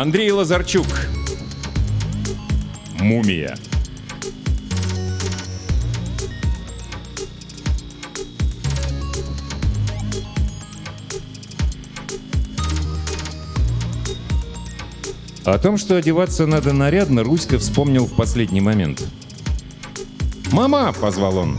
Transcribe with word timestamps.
Андрей 0.00 0.32
Лазарчук. 0.32 0.86
Мумия. 3.00 3.54
О 15.44 15.58
том, 15.58 15.76
что 15.76 15.96
одеваться 15.96 16.46
надо 16.46 16.72
нарядно, 16.72 17.22
Руська 17.22 17.58
вспомнил 17.58 18.06
в 18.06 18.16
последний 18.16 18.62
момент. 18.62 19.06
«Мама!»— 20.50 20.94
позвал 20.98 21.36
он. 21.36 21.58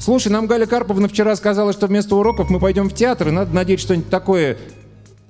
«Слушай, 0.00 0.32
нам 0.32 0.48
Галя 0.48 0.66
Карповна 0.66 1.06
вчера 1.06 1.36
сказала, 1.36 1.72
что 1.72 1.86
вместо 1.86 2.16
уроков 2.16 2.50
мы 2.50 2.58
пойдем 2.58 2.88
в 2.88 2.94
театр, 2.94 3.28
и 3.28 3.30
надо 3.30 3.54
надеть 3.54 3.78
что-нибудь 3.78 4.10
такое...» 4.10 4.58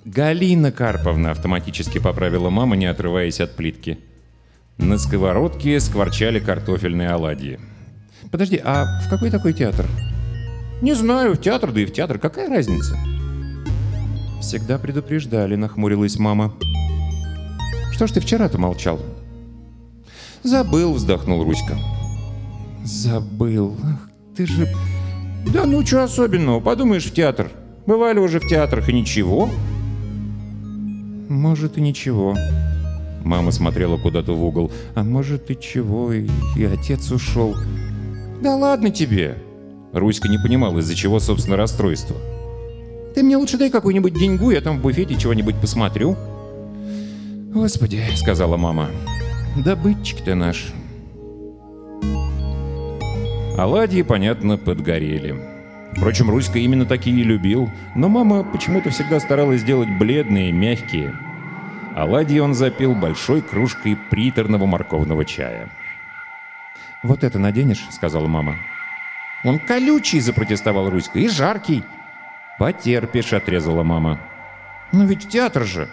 «Галина 0.06 0.70
Карповна»,— 0.70 1.30
автоматически 1.32 1.98
поправила 1.98 2.48
мама, 2.48 2.76
не 2.76 2.86
отрываясь 2.86 3.40
от 3.40 3.56
плитки. 3.56 3.98
На 4.78 4.98
сковородке 4.98 5.80
скворчали 5.80 6.38
картофельные 6.38 7.10
оладьи. 7.10 7.58
«Подожди, 8.30 8.60
а 8.64 9.00
в 9.04 9.10
какой 9.10 9.30
такой 9.30 9.52
театр?» 9.52 9.84
«Не 10.80 10.94
знаю, 10.94 11.34
в 11.34 11.40
театр, 11.40 11.72
да 11.72 11.80
и 11.80 11.86
в 11.86 11.92
театр. 11.92 12.20
Какая 12.20 12.48
разница?» 12.48 12.96
«Всегда 14.40 14.78
предупреждали»,— 14.78 15.56
нахмурилась 15.56 16.20
мама. 16.20 16.54
«Что 17.90 18.06
ж 18.06 18.12
ты 18.12 18.20
вчера-то 18.20 18.58
молчал?» 18.58 19.00
«Забыл»,— 20.44 20.92
вздохнул 20.94 21.42
Руська. 21.42 21.76
«Забыл. 22.84 23.76
Ах, 23.82 24.08
ты 24.36 24.46
же...» 24.46 24.72
«Да 25.52 25.64
ну, 25.64 25.84
что 25.84 26.04
особенного? 26.04 26.60
Подумаешь, 26.60 27.06
в 27.06 27.12
театр. 27.12 27.50
Бывали 27.86 28.20
уже 28.20 28.38
в 28.38 28.46
театрах, 28.46 28.88
и 28.88 28.92
ничего». 28.92 29.50
«Может, 31.28 31.78
и 31.78 31.80
ничего». 31.80 32.36
Мама 33.24 33.50
смотрела 33.50 33.96
куда-то 33.96 34.32
в 34.32 34.44
угол. 34.44 34.70
«А 34.94 35.02
может, 35.02 35.50
и 35.50 35.58
чего, 35.58 36.12
и, 36.12 36.28
и 36.56 36.64
отец 36.64 37.10
ушел». 37.10 37.56
«Да 38.40 38.54
ладно 38.54 38.90
тебе!» 38.90 39.36
Руська 39.92 40.28
не 40.28 40.38
понимал, 40.38 40.78
из-за 40.78 40.94
чего, 40.94 41.18
собственно, 41.18 41.56
расстройство. 41.56 42.16
«Ты 43.14 43.22
мне 43.22 43.36
лучше 43.36 43.58
дай 43.58 43.70
какую-нибудь 43.70 44.14
деньгу, 44.14 44.50
я 44.50 44.60
там 44.60 44.78
в 44.78 44.82
буфете 44.82 45.16
чего-нибудь 45.16 45.56
посмотрю». 45.56 46.16
«Господи»,— 47.52 48.02
сказала 48.14 48.56
мама,— 48.56 48.90
«добытчик 49.64 50.20
ты 50.20 50.34
наш». 50.34 50.72
Оладьи, 53.56 54.02
понятно, 54.02 54.58
подгорели. 54.58 55.55
Впрочем, 55.96 56.28
Руська 56.28 56.58
именно 56.58 56.84
такие 56.84 57.22
любил, 57.22 57.70
но 57.94 58.08
мама 58.08 58.44
почему-то 58.44 58.90
всегда 58.90 59.18
старалась 59.18 59.62
сделать 59.62 59.88
бледные, 59.88 60.52
мягкие. 60.52 61.14
Оладьи 61.94 62.38
он 62.38 62.52
запил 62.54 62.94
большой 62.94 63.40
кружкой 63.40 63.96
приторного 63.96 64.66
морковного 64.66 65.24
чая. 65.24 65.70
«Вот 67.02 67.24
это 67.24 67.38
наденешь?»— 67.38 67.86
сказала 67.90 68.26
мама. 68.26 68.56
«Он 69.42 69.58
колючий!»— 69.58 70.20
запротестовал 70.20 70.90
Руська. 70.90 71.18
«И 71.18 71.28
жаркий!» 71.28 71.82
«Потерпишь!»— 72.58 73.32
отрезала 73.32 73.82
мама. 73.82 74.20
«Ну 74.92 75.06
ведь 75.06 75.28
театр 75.28 75.64
же!» 75.64 75.88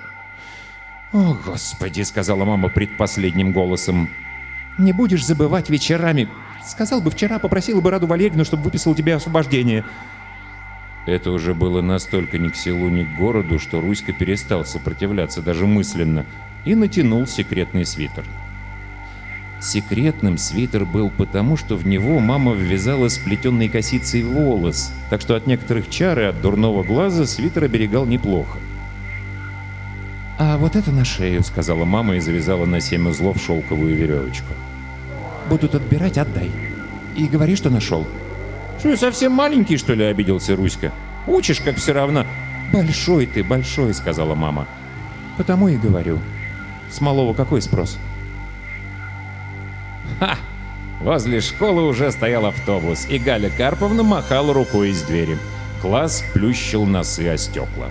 «О, 1.13 1.37
Господи!»— 1.45 2.01
сказала 2.03 2.43
мама 2.43 2.67
предпоследним 2.67 3.53
голосом. 3.53 4.09
«Не 4.77 4.91
будешь 4.91 5.25
забывать 5.25 5.69
вечерами. 5.69 6.27
Сказал 6.65 7.01
бы 7.01 7.11
вчера, 7.11 7.39
попросила 7.39 7.81
бы 7.81 7.91
Раду 7.91 8.07
Валерьевну, 8.07 8.45
чтобы 8.45 8.63
выписал 8.63 8.95
тебе 8.95 9.15
освобождение». 9.15 9.83
Это 11.05 11.31
уже 11.31 11.53
было 11.53 11.81
настолько 11.81 12.37
ни 12.37 12.47
к 12.47 12.55
селу, 12.55 12.87
ни 12.87 13.03
к 13.03 13.17
городу, 13.17 13.59
что 13.59 13.81
Руська 13.81 14.13
перестал 14.13 14.63
сопротивляться 14.63 15.41
даже 15.41 15.67
мысленно 15.67 16.25
и 16.63 16.75
натянул 16.75 17.27
секретный 17.27 17.85
свитер. 17.85 18.23
Секретным 19.59 20.37
свитер 20.37 20.85
был 20.85 21.09
потому, 21.09 21.55
что 21.55 21.75
в 21.75 21.85
него 21.85 22.19
мама 22.19 22.53
ввязала 22.53 23.07
сплетенной 23.07 23.69
косицей 23.69 24.23
волос, 24.23 24.91
так 25.09 25.21
что 25.21 25.35
от 25.35 25.47
некоторых 25.47 25.89
чар 25.89 26.19
и 26.19 26.23
от 26.23 26.41
дурного 26.41 26.83
глаза 26.83 27.25
свитер 27.25 27.65
оберегал 27.65 28.05
неплохо. 28.05 28.59
«А 30.37 30.57
вот 30.57 30.75
это 30.75 30.91
на 30.91 31.05
шею»,— 31.05 31.43
сказала 31.45 31.85
мама 31.85 32.15
и 32.15 32.19
завязала 32.19 32.65
на 32.65 32.81
семь 32.81 33.07
узлов 33.07 33.41
шелковую 33.41 33.95
веревочку. 33.95 34.53
«Будут 35.49 35.75
отбирать, 35.75 36.17
отдай. 36.17 36.51
И 37.15 37.27
говори, 37.27 37.55
что 37.55 37.69
нашел». 37.69 38.07
«Что, 38.79 38.95
совсем 38.97 39.31
маленький, 39.31 39.77
что 39.77 39.93
ли?»— 39.93 40.03
обиделся 40.05 40.55
Руська. 40.55 40.91
«Учишь, 41.27 41.61
как 41.61 41.77
все 41.77 41.93
равно». 41.93 42.25
«Большой 42.73 43.27
ты, 43.27 43.43
большой»,— 43.43 43.93
сказала 43.95 44.35
мама. 44.35 44.67
«Потому 45.37 45.67
и 45.67 45.77
говорю. 45.77 46.19
С 46.89 46.99
малого 47.01 47.33
какой 47.33 47.61
спрос?» 47.61 47.99
Ха! 50.19 50.37
Возле 51.01 51.41
школы 51.41 51.83
уже 51.83 52.11
стоял 52.11 52.45
автобус, 52.45 53.05
и 53.09 53.17
Галя 53.19 53.49
Карповна 53.49 54.03
махала 54.03 54.53
рукой 54.53 54.89
из 54.89 55.01
двери. 55.03 55.37
Класс 55.81 56.23
плющил 56.33 56.85
носы 56.85 57.27
о 57.27 57.37
стекла. 57.37 57.87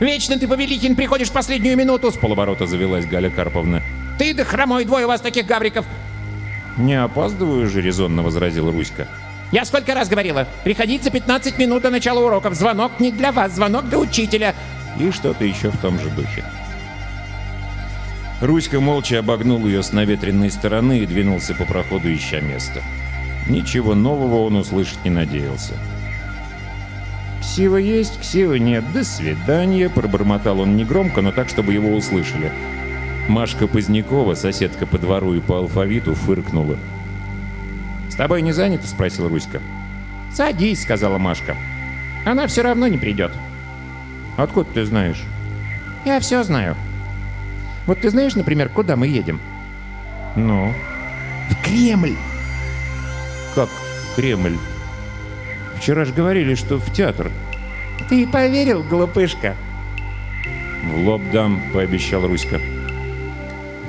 Вечно 0.00 0.36
ты, 0.36 0.48
Повелихин, 0.48 0.96
приходишь 0.96 1.28
в 1.28 1.32
последнюю 1.32 1.76
минуту, 1.76 2.10
с 2.10 2.16
полоборота 2.16 2.66
завелась 2.66 3.06
Галя 3.06 3.30
Карповна. 3.30 3.82
Ты 4.18 4.34
да 4.34 4.44
хромой, 4.44 4.84
двое 4.84 5.06
у 5.06 5.08
вас 5.08 5.20
таких 5.20 5.46
гавриков. 5.46 5.84
Не 6.76 7.00
опаздываю 7.00 7.68
же, 7.68 7.80
резонно 7.80 8.22
возразил 8.22 8.70
Руська. 8.70 9.08
Я 9.52 9.64
сколько 9.64 9.94
раз 9.94 10.08
говорила, 10.08 10.48
приходить 10.64 11.04
за 11.04 11.10
15 11.10 11.58
минут 11.58 11.82
до 11.82 11.90
начала 11.90 12.20
уроков. 12.20 12.54
Звонок 12.54 12.98
не 12.98 13.12
для 13.12 13.30
вас, 13.30 13.52
звонок 13.52 13.88
для 13.88 13.98
учителя. 13.98 14.54
И 14.98 15.10
что-то 15.10 15.44
еще 15.44 15.70
в 15.70 15.76
том 15.78 15.98
же 15.98 16.08
духе. 16.10 16.44
Руська 18.40 18.80
молча 18.80 19.20
обогнул 19.20 19.64
ее 19.66 19.82
с 19.82 19.92
наветренной 19.92 20.50
стороны 20.50 20.98
и 20.98 21.06
двинулся 21.06 21.54
по 21.54 21.64
проходу, 21.64 22.12
ища 22.12 22.40
место. 22.40 22.82
Ничего 23.48 23.94
нового 23.94 24.44
он 24.44 24.56
услышать 24.56 25.04
не 25.04 25.10
надеялся. 25.10 25.74
«Ксива 27.40 27.76
есть, 27.76 28.20
ксива 28.20 28.54
нет, 28.54 28.90
до 28.92 29.04
свидания»,— 29.04 29.88
пробормотал 29.94 30.60
он 30.60 30.76
негромко, 30.76 31.20
но 31.20 31.30
так, 31.30 31.48
чтобы 31.48 31.72
его 31.72 31.94
услышали. 31.94 32.50
Машка 33.28 33.66
Позднякова, 33.66 34.34
соседка 34.34 34.86
по 34.86 34.98
двору 34.98 35.34
и 35.34 35.40
по 35.40 35.58
алфавиту, 35.58 36.14
фыркнула. 36.14 36.78
«С 38.10 38.14
тобой 38.16 38.42
не 38.42 38.52
занято?»— 38.52 38.86
спросил 38.88 39.28
Руська. 39.28 39.60
«Садись»,— 40.32 40.82
сказала 40.84 41.18
Машка. 41.18 41.56
«Она 42.24 42.46
все 42.46 42.62
равно 42.62 42.86
не 42.86 42.98
придет». 42.98 43.32
«Откуда 44.36 44.68
ты 44.72 44.84
знаешь?» 44.84 45.22
«Я 46.04 46.20
все 46.20 46.42
знаю». 46.42 46.76
Вот 47.86 48.00
ты 48.00 48.10
знаешь, 48.10 48.34
например, 48.34 48.68
куда 48.68 48.96
мы 48.96 49.06
едем? 49.06 49.40
Ну? 50.36 50.72
В 51.50 51.62
Кремль. 51.62 52.16
Как 53.54 53.68
в 53.68 54.16
Кремль? 54.16 54.56
Вчера 55.76 56.04
же 56.04 56.14
говорили, 56.14 56.54
что 56.54 56.78
в 56.78 56.92
театр. 56.92 57.30
Ты 58.08 58.26
поверил, 58.26 58.82
глупышка? 58.82 59.54
В 60.84 61.06
лоб 61.06 61.22
дам, 61.32 61.60
пообещал 61.72 62.26
Руська. 62.26 62.60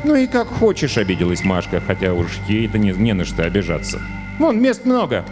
Ну 0.06 0.14
и 0.14 0.28
как 0.28 0.48
хочешь, 0.48 1.00
обиделась 1.00 1.44
Машка, 1.44 1.82
хотя 1.82 2.14
уж 2.14 2.38
ей-то 2.48 2.78
не, 2.78 2.92
не 2.92 3.14
на 3.14 3.26
что 3.26 3.44
обижаться. 3.44 4.00
Вон, 4.38 4.62
мест 4.62 4.86
много. 4.86 5.26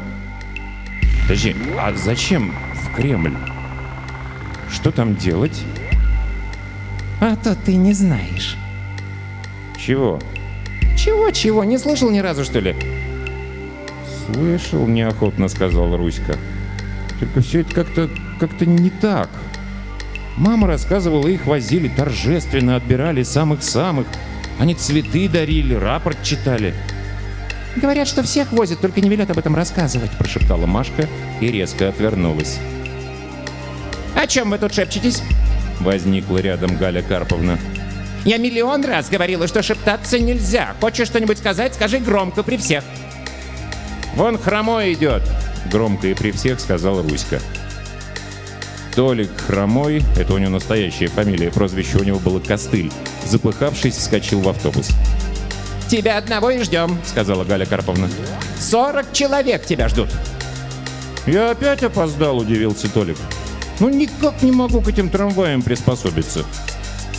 Подожди, 1.21 1.55
а 1.79 1.93
зачем 1.93 2.55
в 2.73 2.95
Кремль? 2.95 3.37
Что 4.71 4.89
там 4.89 5.15
делать? 5.15 5.61
А 7.21 7.35
то 7.35 7.55
ты 7.55 7.75
не 7.75 7.93
знаешь. 7.93 8.57
Чего? 9.77 10.19
Чего-чего? 10.97 11.63
Не 11.63 11.77
слышал 11.77 12.09
ни 12.09 12.17
разу, 12.17 12.43
что 12.43 12.57
ли? 12.57 12.75
Слышал, 14.25 14.87
неохотно 14.87 15.49
сказал 15.49 15.95
Руська. 15.95 16.35
Только 17.19 17.41
все 17.41 17.61
это 17.61 17.75
как-то 17.75 18.09
как-то 18.39 18.65
не 18.65 18.89
так. 18.89 19.29
Мама 20.35 20.65
рассказывала, 20.65 21.27
их 21.27 21.45
возили 21.45 21.89
торжественно, 21.89 22.75
отбирали 22.75 23.21
самых-самых. 23.21 24.07
Они 24.59 24.75
цветы 24.75 25.27
дарили, 25.27 25.73
рапорт 25.73 26.21
читали. 26.23 26.73
«Говорят, 27.75 28.07
что 28.07 28.21
всех 28.21 28.51
возят, 28.51 28.79
только 28.79 29.01
не 29.01 29.09
велят 29.09 29.31
об 29.31 29.39
этом 29.39 29.55
рассказывать»,— 29.55 30.11
прошептала 30.19 30.67
Машка 30.67 31.07
и 31.41 31.47
резко 31.47 31.89
отвернулась. 31.89 32.59
«О 34.15 34.27
чем 34.27 34.51
вы 34.51 34.59
тут 34.59 34.73
шепчетесь?» 34.73 35.23
Возникла 35.79 36.37
рядом 36.37 36.77
Галя 36.77 37.01
Карповна. 37.01 37.57
«Я 38.25 38.37
миллион 38.37 38.85
раз 38.85 39.09
говорила, 39.09 39.47
что 39.47 39.63
шептаться 39.63 40.19
нельзя. 40.19 40.75
Хочешь 40.79 41.07
что-нибудь 41.07 41.39
сказать, 41.39 41.73
скажи 41.73 41.97
громко 41.97 42.43
при 42.43 42.57
всех». 42.57 42.83
«Вон 44.15 44.37
хромой 44.37 44.93
идет!»— 44.93 45.23
громко 45.71 46.07
и 46.07 46.13
при 46.13 46.31
всех 46.31 46.59
сказал 46.59 47.01
Руська. 47.01 47.39
Толик 48.95 49.31
Хромой, 49.47 50.03
это 50.17 50.33
у 50.35 50.37
него 50.37 50.51
настоящая 50.51 51.07
фамилия, 51.07 51.49
прозвище 51.49 51.97
у 51.97 52.03
него 52.03 52.19
было 52.19 52.39
Костыль, 52.39 52.91
запыхавшись, 53.25 53.95
вскочил 53.95 54.41
в 54.41 54.49
автобус. 54.49 54.89
«Тебя 55.89 56.17
одного 56.17 56.51
и 56.51 56.61
ждем»,— 56.61 56.99
сказала 57.05 57.43
Галя 57.43 57.65
Карповна. 57.65 58.07
«Сорок 58.59 59.11
человек 59.11 59.65
тебя 59.65 59.89
ждут». 59.89 60.09
«Я 61.25 61.51
опять 61.51 61.81
опоздал»,— 61.83 62.37
удивился 62.39 62.87
Толик. 62.87 63.17
«Ну 63.79 63.89
никак 63.89 64.41
не 64.43 64.51
могу 64.51 64.81
к 64.81 64.87
этим 64.87 65.09
трамваям 65.09 65.63
приспособиться». 65.63 66.45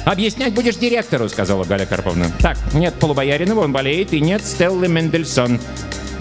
«Объяснять 0.05 0.55
будешь 0.55 0.77
директору»,— 0.77 1.29
сказала 1.31 1.65
Галя 1.65 1.87
Карповна. 1.87 2.31
«Так, 2.39 2.59
нет 2.75 2.95
Полубояринова, 2.95 3.65
он 3.65 3.73
болеет, 3.73 4.13
и 4.13 4.21
нет 4.21 4.45
Стеллы 4.45 4.87
Мендельсон». 4.87 5.59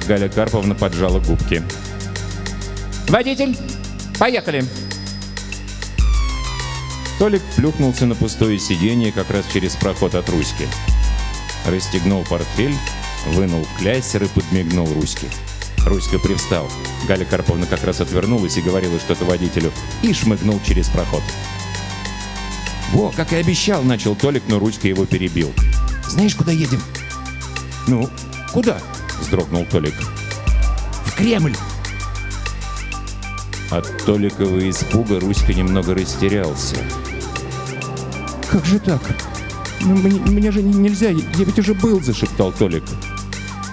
Галя 0.08 0.30
Карповна 0.30 0.74
поджала 0.74 1.20
губки. 1.20 1.62
«Водитель, 3.10 3.56
поехали!» 4.18 4.64
Толик 7.19 7.42
плюхнулся 7.56 8.06
на 8.06 8.15
пустое 8.15 8.60
сиденье 8.60 9.12
как 9.12 9.30
раз 9.30 9.45
через 9.51 9.75
проход 9.75 10.15
от 10.15 10.27
Руськи. 10.30 10.68
Расстегнул 11.65 12.24
портфель, 12.24 12.75
вынул 13.27 13.65
кляйсер 13.77 14.24
и 14.24 14.27
подмигнул 14.27 14.92
Руське. 14.94 15.27
Руська 15.86 16.18
привстал. 16.19 16.69
Галя 17.07 17.25
Карповна 17.25 17.65
как 17.65 17.83
раз 17.83 18.01
отвернулась 18.01 18.57
и 18.57 18.62
говорила 18.62 19.00
что-то 19.00 19.25
водителю 19.25 19.71
и 20.01 20.13
шмыгнул 20.13 20.60
через 20.65 20.88
проход. 20.89 21.24
«Во, 22.92 23.12
как 23.12 23.33
и 23.33 23.38
обещал!»— 23.38 23.83
начал 23.83 24.15
Толик, 24.15 24.44
но 24.48 24.60
Руська 24.60 24.88
его 24.88 25.06
перебил. 25.06 25.51
«Знаешь, 26.07 26.36
куда 26.36 26.51
едем?» 26.51 26.81
«Ну, 27.88 28.10
куда?»— 28.51 28.80
вздрогнул 29.19 29.65
Толик. 29.65 29.95
«В 31.06 31.15
Кремль!» 31.15 31.56
От 33.71 34.06
Толикова 34.06 34.69
испуга 34.69 35.19
Руська 35.19 35.54
немного 35.54 35.95
растерялся. 35.95 36.77
«Как 38.54 38.66
же 38.66 38.78
так? 38.78 39.02
Ну, 39.82 39.96
мне, 39.96 40.20
мне 40.20 40.52
же 40.52 40.62
нельзя, 40.62 41.10
я 41.10 41.44
ведь 41.44 41.58
уже 41.58 41.74
был!»— 41.74 42.00
зашептал 42.04 42.52
Толик. 42.52 42.84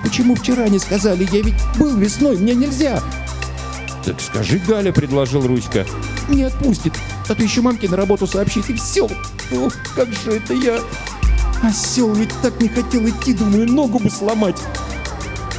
«Почему 0.03 0.35
вчера 0.35 0.71
не 0.71 0.79
сказали? 0.79 1.29
Я 1.31 1.43
ведь 1.43 1.63
был 1.77 1.95
весной, 1.99 2.39
мне 2.39 2.55
нельзя!» 2.55 3.03
«Так 4.03 4.19
скажи, 4.23 4.59
Галя»,— 4.67 4.91
предложил 4.95 5.47
Руська. 5.47 5.85
«Не 6.31 6.45
отпустит, 6.45 6.95
а 7.29 7.35
то 7.35 7.43
еще 7.43 7.61
мамке 7.61 7.91
на 7.91 7.99
работу 7.99 8.27
сообщит, 8.27 8.71
и 8.71 8.73
все! 8.73 9.07
Ох, 9.53 9.75
как 9.95 10.09
же 10.15 10.31
это 10.31 10.55
я! 10.55 10.81
Осел 11.63 12.15
ведь 12.15 12.33
так 12.41 12.59
не 12.63 12.69
хотел 12.69 13.07
идти, 13.07 13.35
думаю, 13.35 13.71
ногу 13.71 13.99
бы 13.99 14.09
сломать!» 14.09 14.57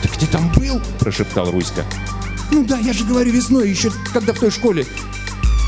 «Так 0.01 0.17
ты 0.17 0.25
там 0.25 0.51
был?»— 0.53 0.81
прошептал 1.00 1.51
Руська. 1.51 1.85
«Ну 2.50 2.63
да, 2.63 2.79
я 2.79 2.91
же 2.91 3.06
говорю 3.06 3.31
весной, 3.31 3.69
еще 3.69 3.91
когда 4.12 4.33
в 4.33 4.39
той 4.39 4.50
школе!» 4.50 4.88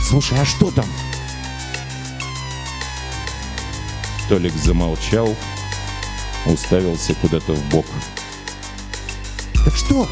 «Слушай, 0.10 0.40
а 0.42 0.46
что 0.46 0.72
там?» 0.72 0.86
Толик 4.30 4.54
замолчал, 4.56 5.36
уставился 6.46 7.14
куда-то 7.16 7.54
в 7.54 7.70
бок. 7.70 7.86
«Так 9.66 9.76
что? 9.76 10.08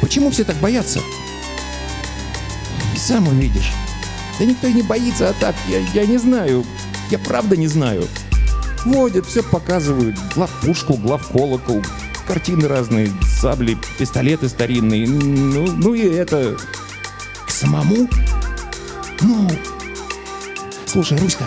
Почему 0.00 0.30
все 0.30 0.44
так 0.44 0.56
боятся?» 0.56 1.00
«Сам 2.96 3.28
увидишь. 3.28 3.72
Да 4.38 4.44
никто 4.44 4.66
и 4.66 4.72
не 4.72 4.82
боится, 4.82 5.28
а 5.28 5.32
так, 5.34 5.54
я, 5.68 5.78
я 5.94 6.06
не 6.06 6.18
знаю. 6.18 6.64
Я 7.10 7.18
правда 7.18 7.56
не 7.56 7.66
знаю. 7.66 8.06
Водят, 8.84 9.26
все 9.26 9.42
показывают. 9.42 10.16
Главпушку, 10.34 10.94
главколокол, 10.94 11.82
картины 12.26 12.68
разные, 12.68 13.10
сабли, 13.22 13.76
пистолеты 13.98 14.48
старинные. 14.48 15.06
Ну, 15.06 15.66
ну 15.72 15.94
и 15.94 16.02
это... 16.02 16.56
К 17.46 17.50
самому? 17.50 18.08
Ну... 19.20 19.50
Слушай, 20.86 21.18
Руська, 21.18 21.44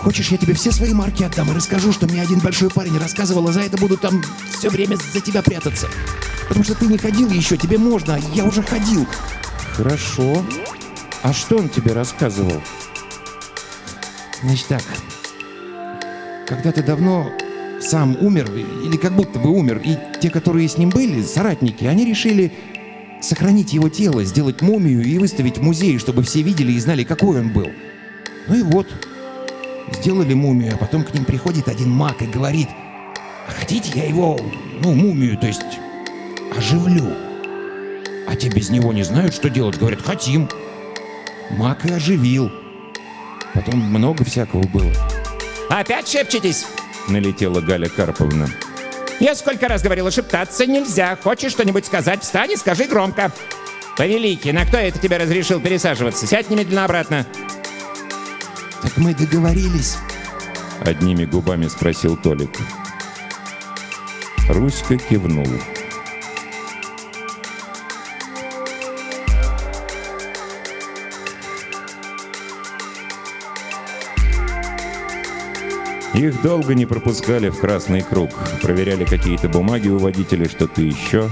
хочешь, 0.00 0.28
я 0.28 0.38
тебе 0.38 0.54
все 0.54 0.72
свои 0.72 0.92
марки 0.92 1.22
отдам 1.22 1.50
и 1.50 1.54
расскажу, 1.54 1.92
что 1.92 2.06
мне 2.06 2.22
один 2.22 2.40
большой 2.40 2.70
парень 2.70 2.98
рассказывал, 2.98 3.48
а 3.48 3.52
за 3.52 3.60
это 3.60 3.76
буду 3.76 3.96
там 3.96 4.22
все 4.50 4.70
время 4.70 4.96
за 4.96 5.20
тебя 5.20 5.42
прятаться. 5.42 5.88
Потому 6.48 6.64
что 6.64 6.74
ты 6.74 6.86
не 6.86 6.98
ходил 6.98 7.28
еще, 7.30 7.56
тебе 7.56 7.78
можно, 7.78 8.16
а 8.16 8.18
я 8.34 8.44
уже 8.44 8.62
ходил. 8.62 9.06
Хорошо. 9.74 10.44
А 11.22 11.32
что 11.32 11.58
он 11.58 11.68
тебе 11.68 11.92
рассказывал? 11.92 12.60
Значит 14.42 14.66
так, 14.68 14.82
когда-то 16.46 16.82
давно 16.82 17.30
сам 17.80 18.16
умер, 18.20 18.50
или 18.84 18.96
как 18.96 19.14
будто 19.14 19.38
бы 19.38 19.50
умер, 19.50 19.82
и 19.84 19.96
те, 20.20 20.30
которые 20.30 20.68
с 20.68 20.78
ним 20.78 20.88
были, 20.90 21.22
соратники, 21.22 21.84
они 21.84 22.06
решили 22.06 22.52
сохранить 23.20 23.74
его 23.74 23.90
тело, 23.90 24.24
сделать 24.24 24.62
мумию 24.62 25.02
и 25.04 25.18
выставить 25.18 25.58
в 25.58 25.62
музее, 25.62 25.98
чтобы 25.98 26.22
все 26.22 26.40
видели 26.40 26.72
и 26.72 26.80
знали, 26.80 27.04
какой 27.04 27.40
он 27.40 27.52
был. 27.52 27.68
Ну 28.48 28.54
и 28.54 28.62
вот, 28.62 28.88
сделали 29.92 30.34
мумию, 30.34 30.74
а 30.74 30.76
потом 30.76 31.04
к 31.04 31.14
ним 31.14 31.24
приходит 31.24 31.68
один 31.68 31.90
маг 31.90 32.22
и 32.22 32.26
говорит, 32.26 32.68
а 33.48 33.52
хотите 33.52 33.90
я 33.94 34.06
его, 34.06 34.40
ну, 34.82 34.94
мумию, 34.94 35.36
то 35.38 35.46
есть 35.46 35.62
оживлю? 36.56 37.12
А 38.28 38.36
те 38.36 38.48
без 38.48 38.70
него 38.70 38.92
не 38.92 39.02
знают, 39.02 39.34
что 39.34 39.50
делать, 39.50 39.78
говорят, 39.78 40.02
хотим. 40.02 40.48
Маг 41.50 41.84
и 41.84 41.92
оживил. 41.92 42.50
Потом 43.54 43.80
много 43.80 44.24
всякого 44.24 44.62
было. 44.68 44.92
«Опять 45.68 46.08
шепчетесь?»— 46.08 46.66
налетела 47.08 47.60
Галя 47.60 47.88
Карповна. 47.88 48.48
«Я 49.18 49.34
сколько 49.34 49.68
раз 49.68 49.82
говорила, 49.82 50.10
шептаться 50.10 50.66
нельзя. 50.66 51.16
Хочешь 51.22 51.52
что-нибудь 51.52 51.86
сказать, 51.86 52.22
встань 52.22 52.52
и 52.52 52.56
скажи 52.56 52.84
громко». 52.84 53.32
«Повеликий, 53.96 54.52
на 54.52 54.64
кто 54.64 54.78
это 54.78 54.98
тебе 54.98 55.16
разрешил 55.16 55.60
пересаживаться? 55.60 56.26
Сядь 56.26 56.50
немедленно 56.50 56.84
обратно». 56.84 57.26
«Так 58.82 58.96
мы 58.96 59.14
договорились?»— 59.14 59.98
одними 60.80 61.24
губами 61.24 61.68
спросил 61.68 62.16
Толик. 62.16 62.50
Руська 64.48 64.96
кивнул. 64.96 65.46
Их 76.14 76.42
долго 76.42 76.74
не 76.74 76.86
пропускали 76.86 77.48
в 77.48 77.60
красный 77.60 78.02
круг. 78.02 78.30
Проверяли 78.60 79.04
какие-то 79.04 79.48
бумаги 79.48 79.88
у 79.88 79.98
водителя, 79.98 80.48
что-то 80.48 80.82
еще. 80.82 81.30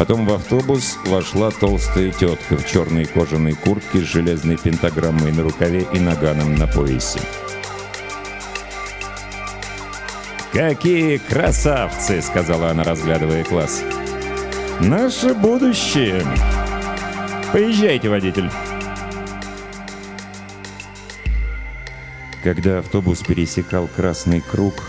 Потом 0.00 0.24
в 0.24 0.32
автобус 0.32 0.98
вошла 1.04 1.50
толстая 1.50 2.10
тетка 2.10 2.56
в 2.56 2.66
черной 2.66 3.04
кожаной 3.04 3.52
куртке 3.52 3.98
с 3.98 4.04
железной 4.04 4.56
пентаграммой 4.56 5.30
на 5.30 5.42
рукаве 5.42 5.86
и 5.92 6.00
наганом 6.00 6.54
на 6.54 6.66
поясе. 6.66 7.20
«Какие 10.54 11.18
красавцы!»— 11.18 12.22
сказала 12.22 12.70
она, 12.70 12.82
разглядывая 12.82 13.44
класс. 13.44 13.82
«Наше 14.80 15.34
будущее!» 15.34 16.24
«Поезжайте, 17.52 18.08
водитель!» 18.08 18.50
Когда 22.42 22.78
автобус 22.78 23.20
пересекал 23.20 23.86
красный 23.86 24.40
круг, 24.40 24.82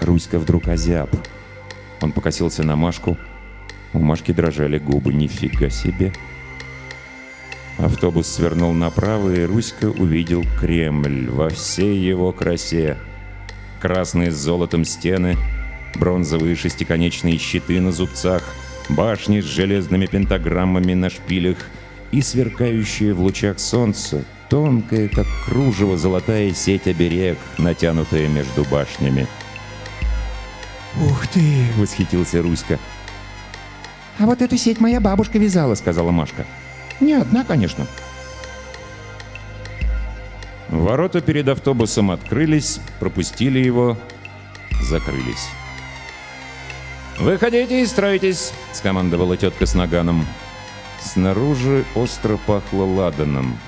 Руська 0.00 0.38
вдруг 0.38 0.68
озяб. 0.68 1.10
Он 2.00 2.12
покосился 2.12 2.62
на 2.62 2.76
Машку. 2.76 3.18
У 3.92 3.98
Машки 3.98 4.32
дрожали 4.32 4.78
губы. 4.78 5.12
Нифига 5.12 5.70
себе. 5.70 6.12
Автобус 7.78 8.26
свернул 8.26 8.72
направо, 8.72 9.34
и 9.34 9.44
Руська 9.44 9.86
увидел 9.86 10.44
Кремль 10.60 11.30
во 11.30 11.48
всей 11.48 11.96
его 11.98 12.32
красе. 12.32 12.98
Красные 13.80 14.32
с 14.32 14.34
золотом 14.34 14.84
стены, 14.84 15.36
бронзовые 15.94 16.56
шестиконечные 16.56 17.38
щиты 17.38 17.80
на 17.80 17.92
зубцах, 17.92 18.42
башни 18.88 19.40
с 19.40 19.44
железными 19.44 20.06
пентаграммами 20.06 20.94
на 20.94 21.08
шпилях 21.08 21.58
и 22.10 22.20
сверкающие 22.20 23.14
в 23.14 23.20
лучах 23.20 23.60
солнца 23.60 24.24
тонкая, 24.48 25.08
как 25.08 25.26
кружево, 25.44 25.96
золотая 25.96 26.52
сеть 26.52 26.86
оберег, 26.86 27.38
натянутая 27.58 28.28
между 28.28 28.64
башнями. 28.64 29.26
«Ух 31.00 31.26
ты!»— 31.28 31.66
восхитился 31.76 32.42
Руська. 32.42 32.78
«А 34.18 34.26
вот 34.26 34.42
эту 34.42 34.56
сеть 34.56 34.80
моя 34.80 35.00
бабушка 35.00 35.38
вязала»,— 35.38 35.74
сказала 35.76 36.10
Машка. 36.10 36.44
«Не 37.00 37.14
одна, 37.14 37.44
конечно». 37.44 37.86
Ворота 40.68 41.20
перед 41.20 41.48
автобусом 41.48 42.10
открылись, 42.10 42.80
пропустили 43.00 43.58
его, 43.58 43.96
закрылись. 44.82 45.48
«Выходите 47.18 47.82
и 47.82 47.86
стройтесь!»— 47.86 48.52
скомандовала 48.72 49.36
тетка 49.36 49.66
с 49.66 49.74
наганом. 49.74 50.26
Снаружи 51.00 51.84
остро 51.94 52.36
пахло 52.36 52.84
ладаном. 52.84 53.58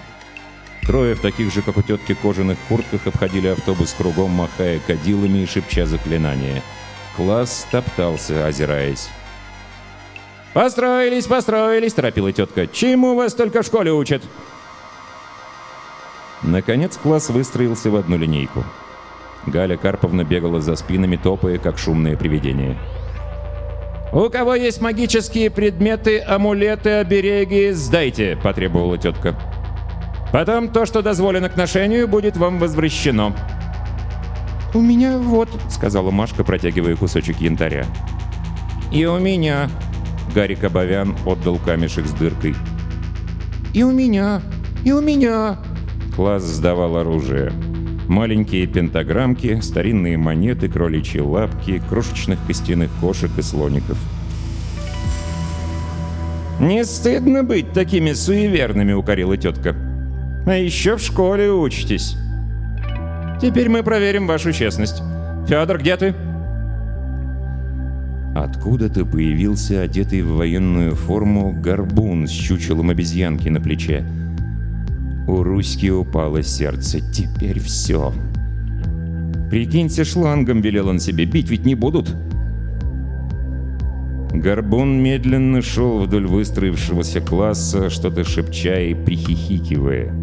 Трое 0.82 1.14
в 1.14 1.20
таких 1.20 1.52
же, 1.52 1.62
как 1.62 1.76
у 1.76 1.82
тетки, 1.82 2.14
кожаных 2.14 2.58
куртках 2.68 3.06
обходили 3.06 3.48
автобус 3.48 3.94
кругом, 3.96 4.30
махая 4.30 4.80
кадилами 4.80 5.38
и 5.38 5.46
шепча 5.46 5.86
заклинания. 5.86 6.62
Класс 7.16 7.66
топтался, 7.70 8.46
озираясь. 8.46 9.08
«Построились, 10.52 11.26
построились!»– 11.26 11.92
торопила 11.94 12.32
тетка. 12.32 12.66
«Чему 12.66 13.14
вас 13.14 13.34
только 13.34 13.62
в 13.62 13.66
школе 13.66 13.92
учат?» 13.92 14.22
Наконец 16.42 16.96
класс 16.96 17.28
выстроился 17.28 17.90
в 17.90 17.96
одну 17.96 18.16
линейку. 18.16 18.64
Галя 19.46 19.76
Карповна 19.76 20.24
бегала 20.24 20.60
за 20.60 20.74
спинами, 20.76 21.16
топая, 21.16 21.58
как 21.58 21.78
шумное 21.78 22.16
привидение. 22.16 22.76
«У 24.12 24.28
кого 24.28 24.56
есть 24.56 24.80
магические 24.80 25.50
предметы, 25.50 26.18
амулеты, 26.18 26.90
обереги, 26.90 27.70
сдайте!»– 27.70 28.36
потребовала 28.42 28.98
тетка. 28.98 29.38
«Потом 30.32 30.68
то, 30.68 30.84
что 30.84 31.02
дозволено 31.02 31.48
к 31.48 31.56
ношению, 31.56 32.08
будет 32.08 32.36
вам 32.36 32.58
возвращено. 32.58 33.34
У 34.74 34.80
меня 34.80 35.18
вот...— 35.18 35.48
сказала 35.68 36.10
Машка, 36.10 36.44
протягивая 36.44 36.96
кусочек 36.96 37.40
янтаря. 37.40 37.86
«И 38.92 39.04
у 39.04 39.18
меня!»— 39.18 39.68
Гарик 40.34 40.64
Абовян 40.64 41.16
отдал 41.26 41.58
камешек 41.58 42.06
с 42.06 42.12
дыркой. 42.12 42.54
И 43.74 43.82
у 43.82 43.90
меня. 43.90 44.42
И 44.84 44.92
у 44.92 45.00
меня. 45.00 45.58
Класс 46.14 46.44
сдавал 46.44 46.96
оружие. 46.96 47.52
Маленькие 48.08 48.66
пентаграммки, 48.66 49.60
старинные 49.60 50.16
монеты, 50.18 50.68
кроличьи 50.68 51.20
лапки, 51.20 51.80
крошечных 51.88 52.38
костяных 52.46 52.90
кошек 53.00 53.30
и 53.38 53.42
слоников. 53.42 53.98
«Не 56.60 56.84
стыдно 56.84 57.42
быть 57.42 57.72
такими 57.72 58.12
суеверными»,— 58.12 58.92
укорила 58.94 59.36
тетка. 59.36 59.74
«А 60.46 60.54
еще 60.54 60.96
в 60.96 61.00
школе 61.00 61.50
учитесь. 61.50 62.16
Теперь 63.40 63.68
мы 63.68 63.82
проверим 63.82 64.26
вашу 64.26 64.52
честность. 64.52 65.02
Федор, 65.48 65.78
где 65.78 65.96
ты?» 65.96 66.14
Откуда-то 68.34 69.04
появился 69.04 69.82
одетый 69.82 70.22
в 70.22 70.36
военную 70.36 70.94
форму 70.94 71.52
горбун 71.52 72.28
с 72.28 72.30
чучелом 72.30 72.90
обезьянки 72.90 73.48
на 73.48 73.60
плече. 73.60 74.04
У 75.26 75.42
Руськи 75.42 75.90
упало 75.90 76.42
сердце. 76.42 77.00
Теперь 77.12 77.58
все. 77.58 78.12
«Прикинься, 79.50 80.04
шлангом»,— 80.04 80.60
велел 80.62 80.88
он 80.88 81.00
себе,— 81.00 81.24
«бить 81.26 81.50
ведь 81.50 81.66
не 81.66 81.74
будут». 81.74 82.14
Горбун 84.32 85.02
медленно 85.02 85.60
шел 85.60 85.98
вдоль 85.98 86.26
выстроившегося 86.26 87.20
класса, 87.20 87.90
что-то 87.90 88.22
шепча 88.22 88.80
и 88.80 88.94
прихихикивая. 88.94 90.14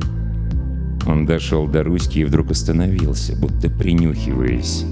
Он 1.05 1.25
дошел 1.25 1.67
до 1.67 1.83
Руськи 1.83 2.19
и 2.19 2.23
вдруг 2.23 2.51
остановился, 2.51 3.35
будто 3.35 3.69
принюхиваясь. 3.69 4.85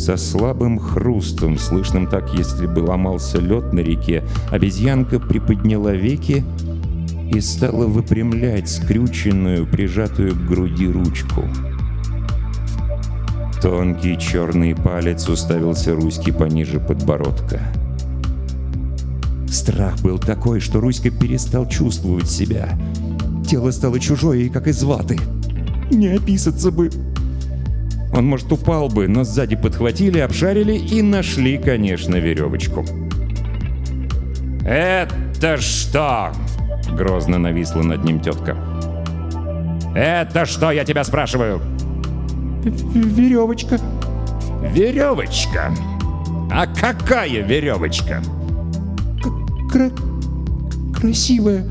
Со 0.00 0.16
слабым 0.16 0.78
хрустом, 0.78 1.58
слышным 1.58 2.06
так, 2.06 2.32
если 2.32 2.64
бы 2.64 2.78
ломался 2.78 3.38
лед 3.38 3.74
на 3.74 3.80
реке, 3.80 4.24
обезьянка 4.50 5.20
приподняла 5.20 5.92
веки 5.92 6.42
и 7.30 7.38
стала 7.42 7.84
выпрямлять 7.84 8.70
скрюченную, 8.70 9.66
прижатую 9.66 10.34
к 10.34 10.46
груди 10.46 10.88
ручку. 10.88 11.44
Тонкий 13.60 14.18
черный 14.18 14.74
палец 14.74 15.28
уставился 15.28 15.94
Руське 15.94 16.32
пониже 16.32 16.80
подбородка. 16.80 17.60
Страх 19.50 20.00
был 20.00 20.18
такой, 20.18 20.60
что 20.60 20.80
Руська 20.80 21.10
перестал 21.10 21.68
чувствовать 21.68 22.30
себя. 22.30 22.70
Тело 23.46 23.70
стало 23.70 24.00
чужое 24.00 24.38
и 24.38 24.48
как 24.48 24.66
из 24.66 24.82
ваты. 24.82 25.18
Не 25.90 26.08
описаться 26.08 26.70
бы. 26.70 26.88
Он, 28.12 28.26
может, 28.26 28.50
упал 28.50 28.88
бы, 28.88 29.06
но 29.06 29.24
сзади 29.24 29.56
подхватили, 29.56 30.18
обшарили 30.18 30.76
и 30.76 31.00
нашли, 31.00 31.58
конечно, 31.58 32.16
веревочку. 32.16 32.84
«Это 34.64 35.56
что?»— 35.58 36.32
грозно 36.92 37.38
нависла 37.38 37.82
над 37.82 38.04
ним 38.04 38.20
тетка. 38.20 38.56
«Это 39.94 40.44
что, 40.44 40.70
я 40.70 40.84
тебя 40.84 41.04
спрашиваю?» 41.04 41.60
Веревочка. 42.64 43.78
«Веревочка? 44.62 45.72
А 46.50 46.66
какая 46.66 47.42
веревочка?» 47.42 48.22
Кра... 49.70 49.90
Красивая. 50.94 51.64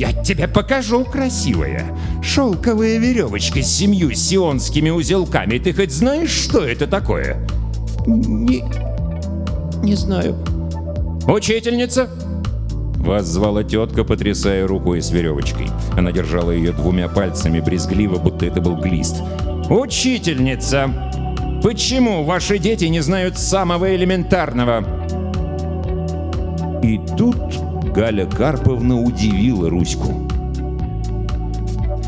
«Я 0.00 0.14
тебе 0.14 0.48
покажу, 0.48 1.04
красивая. 1.04 1.84
Шелковая 2.22 2.96
веревочка 2.96 3.60
с 3.60 3.66
семью 3.66 4.14
сионскими 4.14 4.88
узелками. 4.88 5.58
Ты 5.58 5.74
хоть 5.74 5.92
знаешь, 5.92 6.30
что 6.30 6.60
это 6.60 6.86
такое?» 6.86 7.46
Не... 8.06 8.64
Не 9.82 9.94
знаю. 9.94 10.36
«Учительница?» 11.28 12.08
Вас 12.96 13.26
звала 13.26 13.62
тетка, 13.62 14.02
потрясая 14.02 14.66
рукой 14.66 15.02
с 15.02 15.10
веревочкой. 15.10 15.66
Она 15.94 16.12
держала 16.12 16.50
ее 16.50 16.72
двумя 16.72 17.06
пальцами 17.08 17.60
брезгливо, 17.60 18.16
будто 18.16 18.46
это 18.46 18.62
был 18.62 18.76
глист. 18.76 19.16
«Учительница! 19.68 20.88
Почему 21.62 22.24
ваши 22.24 22.56
дети 22.58 22.86
не 22.86 23.00
знают 23.00 23.36
самого 23.36 23.94
элементарного?» 23.94 24.82
И 26.82 26.98
тут 27.18 27.36
Галя 27.94 28.24
Карповна 28.26 29.00
удивила 29.00 29.68
Руську. 29.68 30.28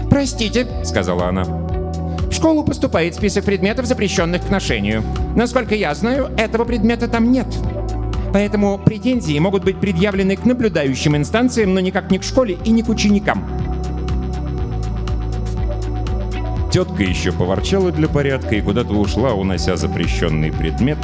«Простите»,— 0.08 0.66
Сказала 0.84 1.28
она. 1.28 1.44
в 1.44 2.32
школу 2.32 2.64
поступает 2.64 3.14
список 3.14 3.44
предметов, 3.44 3.86
запрещенных 3.86 4.46
к 4.46 4.50
ношению. 4.50 5.02
Насколько 5.36 5.74
я 5.74 5.94
знаю, 5.94 6.30
этого 6.36 6.64
предмета 6.64 7.08
там 7.08 7.32
нет. 7.32 7.46
Поэтому 8.32 8.78
претензии 8.78 9.38
могут 9.38 9.64
быть 9.64 9.80
предъявлены 9.80 10.36
к 10.36 10.44
наблюдающим 10.44 11.16
инстанциям, 11.16 11.74
но 11.74 11.80
никак 11.80 12.10
не 12.10 12.18
к 12.18 12.22
школе 12.22 12.56
и 12.64 12.70
не 12.70 12.82
к 12.82 12.88
ученикам. 12.88 13.44
Тетка 16.72 17.02
еще 17.02 17.32
поворчала 17.32 17.90
для 17.92 18.08
порядка 18.08 18.54
и 18.54 18.62
куда-то 18.62 18.94
ушла, 18.94 19.34
унося 19.34 19.76
запрещенный 19.76 20.52
предмет. 20.52 20.98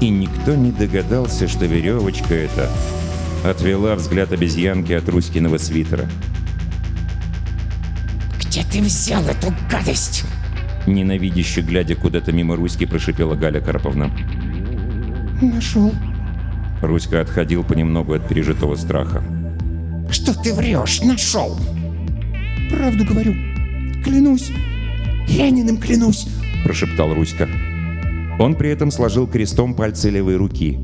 И 0.00 0.08
никто 0.08 0.54
не 0.54 0.70
догадался, 0.70 1.48
что 1.48 1.66
веревочка 1.66 2.34
эта 2.34 2.70
отвела 3.50 3.94
взгляд 3.94 4.32
обезьянки 4.32 4.92
от 4.92 5.08
Руськиного 5.08 5.58
свитера. 5.58 6.08
«Где 8.40 8.62
ты 8.62 8.80
взял 8.80 9.22
эту 9.24 9.54
гадость?» 9.70 10.24
Ненавидяще 10.86 11.62
глядя 11.62 11.96
куда-то 11.96 12.32
мимо 12.32 12.56
Руськи, 12.56 12.86
прошипела 12.86 13.34
Галя 13.34 13.60
Карповна. 13.60 14.10
Нашел. 15.42 15.92
Руська 16.80 17.20
отходил 17.20 17.64
понемногу 17.64 18.14
от 18.14 18.28
пережитого 18.28 18.76
страха. 18.76 19.22
«Что 20.10 20.32
ты 20.32 20.54
врешь? 20.54 21.00
Нашел!» 21.02 21.58
Правду 22.70 23.04
говорю. 23.04 23.34
Клянусь. 24.04 24.50
Лениным 25.28 25.78
клянусь. 25.78 26.26
Прошептал 26.64 27.14
Руська. 27.14 27.48
Он 28.38 28.54
при 28.54 28.70
этом 28.70 28.90
сложил 28.90 29.26
крестом 29.26 29.74
пальцы 29.74 30.10
левой 30.10 30.36
руки. 30.36 30.78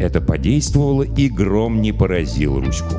Это 0.00 0.20
подействовало, 0.20 1.02
и 1.02 1.28
гром 1.28 1.80
не 1.80 1.92
поразил 1.92 2.60
Руську. 2.60 2.96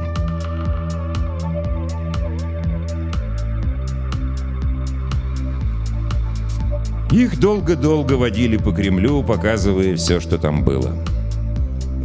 Их 7.12 7.40
долго-долго 7.40 8.14
водили 8.14 8.58
по 8.58 8.72
Кремлю, 8.72 9.24
показывая 9.24 9.96
все, 9.96 10.20
что 10.20 10.38
там 10.38 10.64
было. 10.66 10.92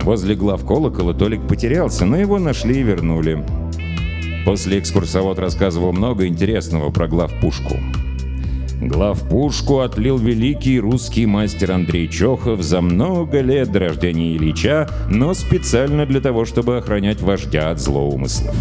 Возле 0.02 0.35
глав 0.35 0.64
колокола 0.64 1.14
Толик 1.14 1.47
потерялся, 1.47 2.04
но 2.04 2.16
его 2.16 2.38
нашли 2.38 2.80
и 2.80 2.82
вернули. 2.82 3.44
После 4.44 4.78
экскурсовод 4.78 5.38
рассказывал 5.38 5.92
много 5.92 6.26
интересного 6.26 6.90
про 6.90 7.09
главпушку. 7.09 7.76
Главпушку 8.80 9.80
отлил 9.80 10.16
великий 10.16 10.80
русский 10.80 11.26
мастер 11.26 11.72
Андрей 11.72 12.08
Чохов 12.08 12.62
за 12.62 12.80
много 12.80 13.42
лет 13.42 13.70
до 13.70 13.80
рождения 13.80 14.34
Ильича, 14.37 14.88
но 15.10 15.34
специально 15.34 16.06
для 16.06 16.20
того, 16.20 16.46
чтобы 16.46 16.78
охранять 16.78 17.20
вождя 17.20 17.70
от 17.70 17.78
злоумыслов. 17.78 18.56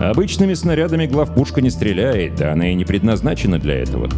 Обычными 0.00 0.54
снарядами 0.54 1.06
главпушка 1.06 1.60
не 1.60 1.70
стреляет, 1.70 2.36
да 2.36 2.52
она 2.52 2.70
и 2.70 2.74
не 2.74 2.84
предназначена 2.84 3.58
для 3.58 3.80
этого. 3.80 4.08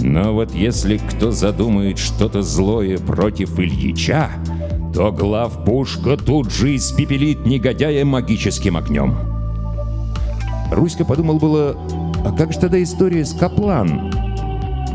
Но 0.00 0.32
вот 0.32 0.54
если 0.54 0.96
кто 0.96 1.30
задумает 1.30 1.98
что-то 1.98 2.40
злое 2.40 2.96
против 2.96 3.58
Ильича, 3.58 4.30
то 4.94 5.12
главпушка 5.12 6.16
тут 6.16 6.50
же 6.50 6.76
испепелит 6.76 7.44
негодяя 7.44 8.06
магическим 8.06 8.78
огнем. 8.78 9.16
Руська 10.70 11.04
подумал 11.04 11.38
было, 11.38 11.76
а 12.24 12.32
как 12.32 12.54
же 12.54 12.58
тогда 12.58 12.82
история 12.82 13.24
с 13.24 13.34
Каплан? 13.34 14.13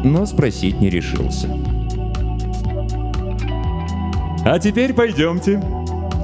Но 0.04 0.26
спросить 0.26 0.80
не 0.80 0.90
решился. 0.90 1.50
«А 4.46 4.58
теперь 4.58 4.94
пойдемте. 4.94 5.62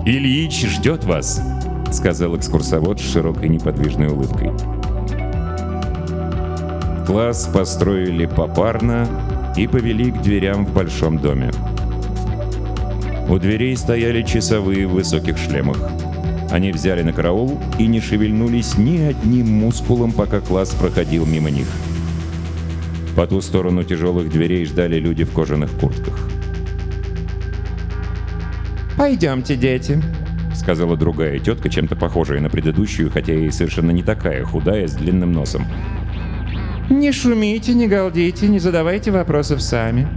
Ильич 0.05 0.65
ждет 0.65 1.03
вас»,— 1.03 1.41
сказал 1.91 2.37
экскурсовод 2.37 2.99
с 2.99 3.11
широкой 3.11 3.49
неподвижной 3.49 4.07
улыбкой. 4.07 4.51
Класс 7.05 7.49
построили 7.53 8.25
попарно 8.25 9.07
и 9.57 9.67
повели 9.67 10.11
к 10.11 10.21
дверям 10.21 10.65
в 10.65 10.73
большом 10.73 11.19
доме. 11.19 11.51
У 13.29 13.37
дверей 13.37 13.75
стояли 13.75 14.23
часовые 14.23 14.87
в 14.87 14.93
высоких 14.93 15.37
шлемах. 15.37 15.77
Они 16.51 16.71
взяли 16.71 17.03
на 17.03 17.11
караул 17.11 17.59
и 17.77 17.87
не 17.87 17.99
шевельнулись 17.99 18.77
ни 18.77 18.99
одним 19.01 19.51
мускулом, 19.51 20.13
пока 20.13 20.39
класс 20.39 20.69
проходил 20.69 21.25
мимо 21.25 21.49
них. 21.49 21.67
По 23.15 23.27
ту 23.27 23.39
сторону 23.41 23.83
тяжелых 23.83 24.29
дверей 24.29 24.65
ждали 24.65 24.99
люди 24.99 25.23
в 25.23 25.31
кожаных 25.31 25.71
куртках. 25.71 26.19
«Пойдемте, 28.97 29.55
дети»,— 29.55 30.01
сказала 30.53 30.97
другая 30.97 31.39
тетка, 31.39 31.69
чем-то 31.69 31.95
похожая 31.95 32.41
на 32.41 32.49
предыдущую, 32.49 33.09
хотя 33.09 33.33
и 33.33 33.49
совершенно 33.51 33.91
не 33.91 34.03
такая, 34.03 34.43
худая, 34.43 34.87
с 34.87 34.93
длинным 34.93 35.31
носом. 35.31 35.65
Не 36.89 37.11
шумите, 37.11 37.73
не 37.73 37.87
галдите, 37.87 38.47
не 38.47 38.59
задавайте 38.59 39.11
вопросов 39.11 39.61
сами. 39.61 40.07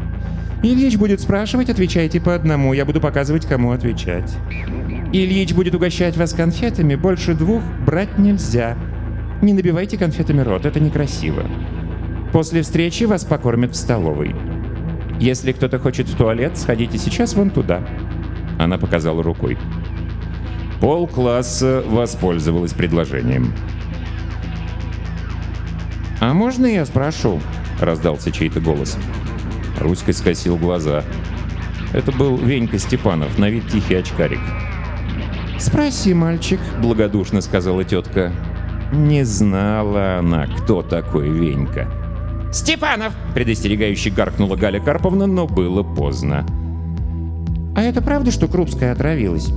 Ильич 0.62 0.96
будет 0.96 1.20
спрашивать, 1.20 1.70
отвечайте 1.70 2.20
по 2.20 2.34
одному, 2.34 2.72
я 2.72 2.84
буду 2.84 3.00
показывать, 3.00 3.46
кому 3.46 3.70
отвечать. 3.70 4.36
Ильич 5.12 5.52
будет 5.52 5.74
угощать 5.74 6.16
вас 6.16 6.34
конфетами, 6.34 6.94
больше 6.94 7.34
двух 7.34 7.62
брать 7.86 8.18
нельзя. 8.18 8.76
Не 9.40 9.52
набивайте 9.52 9.96
конфетами 9.96 10.40
рот, 10.40 10.66
это 10.66 10.80
некрасиво. 10.80 11.44
После 12.32 12.62
встречи 12.62 13.04
вас 13.04 13.24
покормят 13.24 13.72
в 13.72 13.76
столовой. 13.76 14.34
Если 15.18 15.52
кто-то 15.52 15.78
хочет 15.78 16.08
в 16.08 16.16
туалет, 16.16 16.56
сходите 16.56 16.98
сейчас 16.98 17.34
вон 17.34 17.50
туда. 17.50 17.82
Она 18.58 18.78
показала 18.78 19.22
рукой. 19.22 19.56
Пол 20.80 21.08
класса 21.08 21.82
воспользовалась 21.86 22.72
предложением. 22.72 23.52
«А 26.20 26.34
можно 26.34 26.66
я 26.66 26.84
спрошу?»— 26.84 27.40
раздался 27.80 28.30
чей-то 28.30 28.60
голос. 28.60 28.96
Руська 29.80 30.12
скосил 30.12 30.56
глаза. 30.56 31.04
Это 31.92 32.12
был 32.12 32.36
Венька 32.36 32.78
Степанов, 32.78 33.38
на 33.38 33.48
вид 33.48 33.68
тихий 33.68 33.94
очкарик. 33.94 34.40
«Спроси, 35.58 36.14
мальчик»,— 36.14 36.60
благодушно 36.82 37.40
сказала 37.40 37.84
тетка. 37.84 38.32
Не 38.92 39.24
знала 39.24 40.18
она, 40.18 40.46
кто 40.46 40.82
такой 40.82 41.30
Венька. 41.30 41.88
«Степанов!»— 42.52 43.12
предостерегающе 43.34 44.10
гаркнула 44.10 44.56
Галя 44.56 44.80
Карповна, 44.80 45.26
но 45.26 45.46
было 45.46 45.82
поздно. 45.82 46.46
«А 47.76 47.82
это 47.82 48.00
правда, 48.00 48.30
что 48.30 48.48
Крупская 48.48 48.92
отравилась?» 48.92 49.50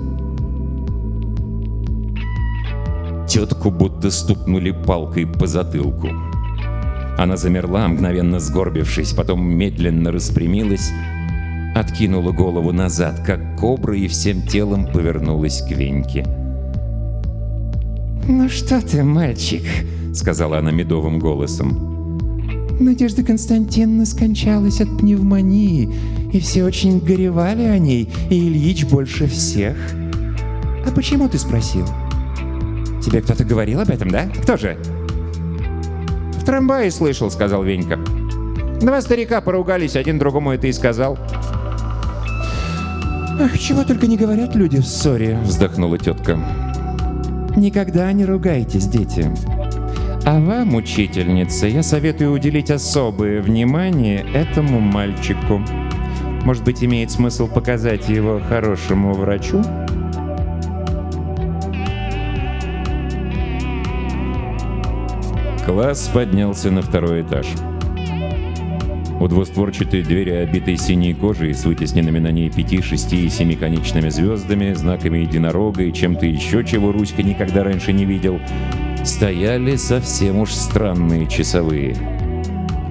Тетку 3.27 3.71
будто 3.71 4.11
стукнули 4.11 4.71
палкой 4.71 5.25
по 5.25 5.47
затылку. 5.47 6.09
Она 7.17 7.37
замерла, 7.37 7.87
мгновенно 7.87 8.39
сгорбившись, 8.39 9.13
потом 9.13 9.41
медленно 9.41 10.11
распрямилась, 10.11 10.91
откинула 11.73 12.31
голову 12.31 12.73
назад, 12.73 13.21
как 13.25 13.57
кобра, 13.57 13.95
и 13.95 14.07
всем 14.07 14.41
телом 14.41 14.85
повернулась 14.91 15.61
к 15.61 15.71
Веньке. 15.71 16.25
«Ну 18.27 18.49
что 18.49 18.81
ты, 18.81 19.03
мальчик?»— 19.03 19.63
сказала 20.13 20.57
она 20.57 20.71
медовым 20.71 21.19
голосом. 21.19 21.90
Надежда 22.81 23.23
Константиновна 23.23 24.05
скончалась 24.05 24.81
от 24.81 24.97
пневмонии, 24.97 25.89
и 26.33 26.39
все 26.39 26.63
очень 26.63 26.99
горевали 26.99 27.63
о 27.63 27.77
ней, 27.77 28.09
и 28.29 28.47
Ильич 28.47 28.85
больше 28.85 29.27
всех. 29.27 29.77
А 30.85 30.91
почему 30.91 31.29
ты 31.29 31.37
спросил? 31.37 31.85
Тебе 33.03 33.21
кто-то 33.21 33.43
говорил 33.43 33.81
об 33.81 33.89
этом, 33.89 34.09
да? 34.09 34.27
Кто 34.41 34.57
же? 34.57 34.77
В 36.33 36.43
трамвае 36.43 36.89
слышал, 36.91 37.29
сказал 37.29 37.63
Венька. 37.63 37.99
Два 38.81 38.99
старика 39.01 39.41
поругались, 39.41 39.95
один 39.95 40.17
другому 40.17 40.51
это 40.51 40.67
и 40.67 40.73
сказал. 40.73 41.17
Ах, 43.39 43.57
чего 43.59 43.83
только 43.83 44.07
не 44.07 44.17
говорят 44.17 44.55
люди 44.55 44.79
в 44.79 44.85
ссоре, 44.85 45.39
вздохнула 45.43 45.97
тетка. 45.97 46.39
Никогда 47.55 48.11
не 48.11 48.25
ругайтесь, 48.25 48.87
дети. 48.87 49.31
А 50.31 50.39
вам, 50.39 50.75
учительница, 50.75 51.67
я 51.67 51.83
советую 51.83 52.31
уделить 52.31 52.71
особое 52.71 53.41
внимание 53.41 54.25
этому 54.33 54.79
мальчику. 54.79 55.61
Может 56.45 56.63
быть, 56.63 56.81
имеет 56.85 57.11
смысл 57.11 57.49
показать 57.49 58.07
его 58.07 58.39
хорошему 58.39 59.11
врачу? 59.11 59.61
Класс 65.65 66.09
поднялся 66.13 66.71
на 66.71 66.81
второй 66.81 67.23
этаж. 67.23 67.47
У 69.19 69.27
двустворчатой 69.27 70.01
двери, 70.01 70.31
обитой 70.31 70.77
синей 70.77 71.13
кожей 71.13 71.53
с 71.53 71.65
вытесненными 71.65 72.19
на 72.19 72.31
ней 72.31 72.49
пяти, 72.49 72.81
шести 72.81 73.25
и 73.25 73.29
семиконечными 73.29 74.07
звездами, 74.07 74.71
знаками 74.75 75.17
единорога 75.17 75.83
и 75.83 75.91
чем-то 75.91 76.25
еще, 76.25 76.63
чего 76.63 76.93
Руська 76.93 77.21
никогда 77.21 77.65
раньше 77.65 77.91
не 77.91 78.05
видел, 78.05 78.39
стояли 79.03 79.75
совсем 79.75 80.39
уж 80.39 80.51
странные 80.51 81.27
часовые. 81.27 81.95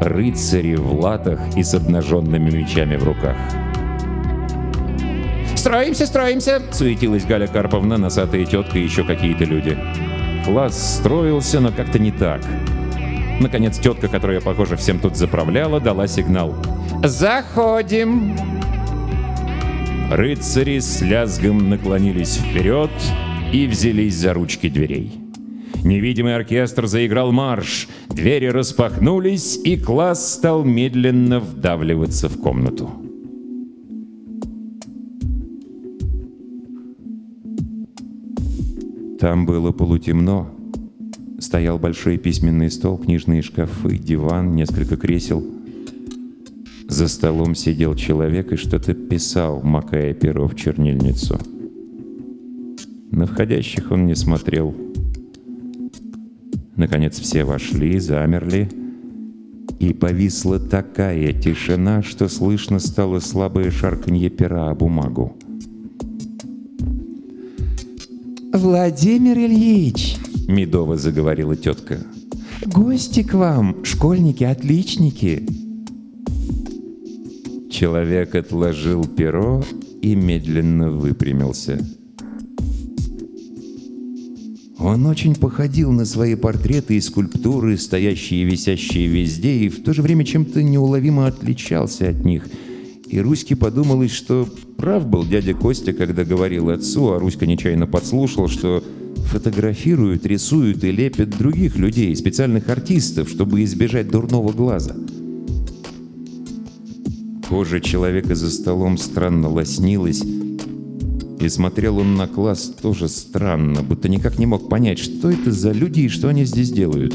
Рыцари 0.00 0.76
в 0.76 0.98
латах 0.98 1.40
и 1.56 1.62
с 1.62 1.74
обнаженными 1.74 2.50
мечами 2.50 2.96
в 2.96 3.04
руках. 3.04 3.36
«Строимся, 5.54 6.06
строимся!»— 6.06 6.62
суетилась 6.72 7.24
Галя 7.24 7.46
Карповна, 7.46 7.98
носатая 7.98 8.46
тетка 8.46 8.78
и 8.78 8.82
еще 8.82 9.04
какие-то 9.04 9.44
люди. 9.44 9.76
Класс 10.46 10.96
строился, 10.96 11.60
но 11.60 11.70
как-то 11.70 11.98
не 11.98 12.10
так. 12.10 12.40
Наконец, 13.40 13.78
тетка, 13.78 14.08
которая, 14.08 14.40
похоже, 14.40 14.76
всем 14.76 15.00
тут 15.00 15.16
заправляла, 15.16 15.80
дала 15.80 16.06
сигнал. 16.06 16.54
«Заходим!» 17.04 18.36
Рыцари 20.10 20.78
с 20.78 21.02
лязгом 21.02 21.68
наклонились 21.68 22.36
вперед 22.36 22.90
и 23.52 23.66
взялись 23.66 24.14
за 24.14 24.32
ручки 24.32 24.68
дверей. 24.68 25.19
Невидимый 25.84 26.36
оркестр 26.36 26.86
заиграл 26.86 27.32
марш, 27.32 27.88
двери 28.08 28.46
распахнулись, 28.46 29.58
и 29.64 29.76
класс 29.76 30.34
стал 30.34 30.64
медленно 30.64 31.40
вдавливаться 31.40 32.28
в 32.28 32.38
комнату. 32.40 32.90
Там 39.18 39.44
было 39.44 39.70
полутемно. 39.72 40.50
Стоял 41.38 41.78
большой 41.78 42.18
письменный 42.18 42.70
стол, 42.70 42.98
книжные 42.98 43.42
шкафы, 43.42 43.98
диван, 43.98 44.54
несколько 44.54 44.96
кресел. 44.96 45.44
За 46.88 47.06
столом 47.06 47.54
сидел 47.54 47.94
человек 47.94 48.52
и 48.52 48.56
что-то 48.56 48.94
писал, 48.94 49.60
макая 49.62 50.12
перо 50.12 50.48
в 50.48 50.56
чернильницу. 50.56 51.38
На 53.10 53.26
входящих 53.26 53.90
он 53.90 54.06
не 54.06 54.14
смотрел. 54.14 54.74
Наконец 56.80 57.18
все 57.20 57.44
вошли, 57.44 57.98
замерли, 57.98 58.66
и 59.80 59.92
повисла 59.92 60.58
такая 60.58 61.34
тишина, 61.34 62.02
что 62.02 62.26
слышно 62.26 62.78
стало 62.78 63.20
слабое 63.20 63.70
шарканье 63.70 64.30
пера 64.30 64.70
о 64.70 64.74
бумагу. 64.74 65.36
«Владимир 68.54 69.36
Ильич!»— 69.36 70.16
медово 70.48 70.96
заговорила 70.96 71.54
тетка. 71.54 71.98
«Гости 72.64 73.24
к 73.24 73.34
вам, 73.34 73.84
школьники, 73.84 74.44
отличники!» 74.44 75.46
Человек 77.70 78.34
отложил 78.34 79.04
перо 79.04 79.62
и 80.00 80.14
медленно 80.14 80.90
выпрямился. 80.90 81.78
Он 84.90 85.06
очень 85.06 85.36
походил 85.36 85.92
на 85.92 86.04
свои 86.04 86.34
портреты 86.34 86.96
и 86.96 87.00
скульптуры, 87.00 87.78
стоящие 87.78 88.42
и 88.42 88.44
висящие 88.44 89.06
везде, 89.06 89.52
и 89.52 89.68
в 89.68 89.84
то 89.84 89.92
же 89.92 90.02
время 90.02 90.24
чем-то 90.24 90.64
неуловимо 90.64 91.28
отличался 91.28 92.08
от 92.08 92.24
них. 92.24 92.48
И 93.06 93.20
Руське 93.20 93.54
подумалось, 93.54 94.10
что 94.10 94.48
прав 94.76 95.06
был 95.06 95.24
дядя 95.24 95.54
Костя, 95.54 95.92
когда 95.92 96.24
говорил 96.24 96.70
отцу, 96.70 97.12
а 97.12 97.20
Руська 97.20 97.46
нечаянно 97.46 97.86
подслушал, 97.86 98.48
что 98.48 98.82
фотографируют, 99.26 100.26
рисуют 100.26 100.82
и 100.82 100.90
лепят 100.90 101.38
других 101.38 101.76
людей, 101.76 102.16
специальных 102.16 102.68
артистов, 102.68 103.28
чтобы 103.28 103.62
избежать 103.62 104.10
дурного 104.10 104.50
глаза. 104.50 104.96
Кожа 107.48 107.80
человека 107.80 108.34
за 108.34 108.50
столом 108.50 108.98
странно 108.98 109.48
лоснилась, 109.48 110.24
и 111.40 111.48
смотрел 111.48 111.98
он 111.98 112.16
на 112.16 112.28
класс 112.28 112.72
тоже 112.82 113.08
странно, 113.08 113.82
будто 113.82 114.08
никак 114.08 114.38
не 114.38 114.46
мог 114.46 114.68
понять, 114.68 114.98
что 114.98 115.30
это 115.30 115.50
за 115.50 115.72
люди 115.72 116.00
и 116.00 116.08
что 116.08 116.28
они 116.28 116.44
здесь 116.44 116.70
делают. 116.70 117.14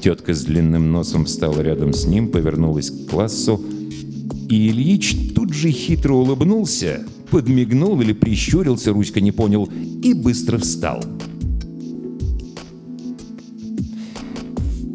Тетка 0.00 0.34
с 0.34 0.44
длинным 0.44 0.92
носом 0.92 1.24
встала 1.24 1.60
рядом 1.60 1.92
с 1.92 2.06
ним, 2.06 2.28
повернулась 2.28 2.90
к 2.90 3.10
классу, 3.10 3.60
и 4.48 4.68
Ильич 4.68 5.16
тут 5.34 5.52
же 5.52 5.70
хитро 5.70 6.14
улыбнулся, 6.14 7.04
подмигнул 7.30 8.00
или 8.00 8.12
прищурился, 8.12 8.92
Руська 8.92 9.20
не 9.20 9.32
понял, 9.32 9.68
и 10.02 10.14
быстро 10.14 10.58
встал. 10.58 11.02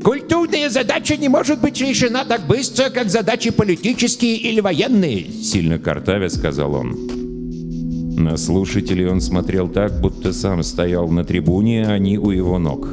«Культурная 0.02 0.70
задача 0.70 1.18
не 1.18 1.28
может 1.28 1.62
быть 1.62 1.80
решена 1.80 2.24
так 2.26 2.48
быстро, 2.48 2.90
как 2.90 3.10
задачи 3.10 3.52
политические 3.52 4.38
или 4.38 4.62
военные», 4.62 5.28
сильно 5.30 5.78
картавя 5.78 6.30
сказал 6.30 6.74
он. 6.74 7.11
На 8.22 8.38
слушателей 8.38 9.08
он 9.08 9.20
смотрел 9.20 9.68
так, 9.68 10.00
будто 10.00 10.32
сам 10.32 10.62
стоял 10.62 11.08
на 11.08 11.24
трибуне, 11.26 11.88
а 11.88 11.98
не 11.98 12.20
у 12.20 12.30
его 12.30 12.60
ног. 12.60 12.88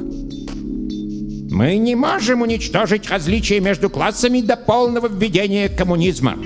«Мы 1.50 1.76
не 1.76 1.94
можем 1.94 2.40
уничтожить 2.40 3.10
различия 3.10 3.60
между 3.60 3.90
классами 3.90 4.40
до 4.40 4.56
полного 4.56 5.06
введения 5.06 5.68
коммунизма. 5.68 6.38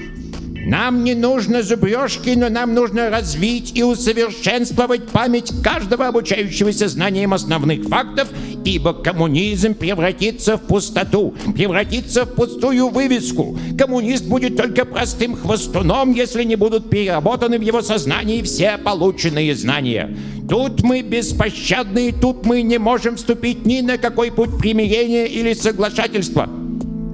Нам 0.64 1.03
не 1.03 1.14
нужно 1.14 1.62
зубрежки, 1.62 2.31
но 2.37 2.48
нам 2.48 2.72
нужно 2.72 3.11
развить 3.11 3.72
и 3.77 3.83
усовершенствовать 3.83 5.09
память 5.09 5.53
каждого 5.62 6.07
обучающегося 6.07 6.87
знанием 6.87 7.35
основных 7.35 7.88
фактов, 7.88 8.29
ибо 8.64 8.94
коммунизм 8.94 9.75
превратится 9.75 10.57
в 10.57 10.62
пустоту, 10.62 11.35
превратится 11.57 12.25
в 12.25 12.35
пустую 12.35 12.88
вывеску. 12.90 13.59
Коммунист 13.77 14.25
будет 14.27 14.57
только 14.57 14.85
простым 14.85 15.35
хвостуном, 15.35 16.12
если 16.12 16.44
не 16.44 16.55
будут 16.55 16.88
переработаны 16.88 17.59
в 17.59 17.62
его 17.62 17.83
сознании 17.83 18.42
все 18.42 18.79
полученные 18.79 19.57
знания. 19.57 20.16
Тут 20.48 20.83
мы 20.83 21.03
беспощадны, 21.03 22.12
тут 22.12 22.46
мы 22.46 22.62
не 22.62 22.79
можем 22.79 23.16
вступить 23.16 23.66
ни 23.66 23.81
на 23.81 23.98
какой 23.98 24.31
путь 24.31 24.59
примирения 24.59 25.27
или 25.27 25.55
соглашательства. 25.55 26.48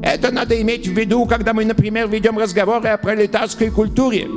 Это 0.02 0.30
надо 0.30 0.60
иметь 0.60 0.86
в 0.86 0.92
виду, 0.92 1.26
когда 1.26 1.52
мы, 1.52 1.64
например, 1.64 2.08
ведем 2.08 2.38
разговоры 2.38 2.88
о 2.88 2.98
пролетарской 2.98 3.70
культуре. 3.70 4.28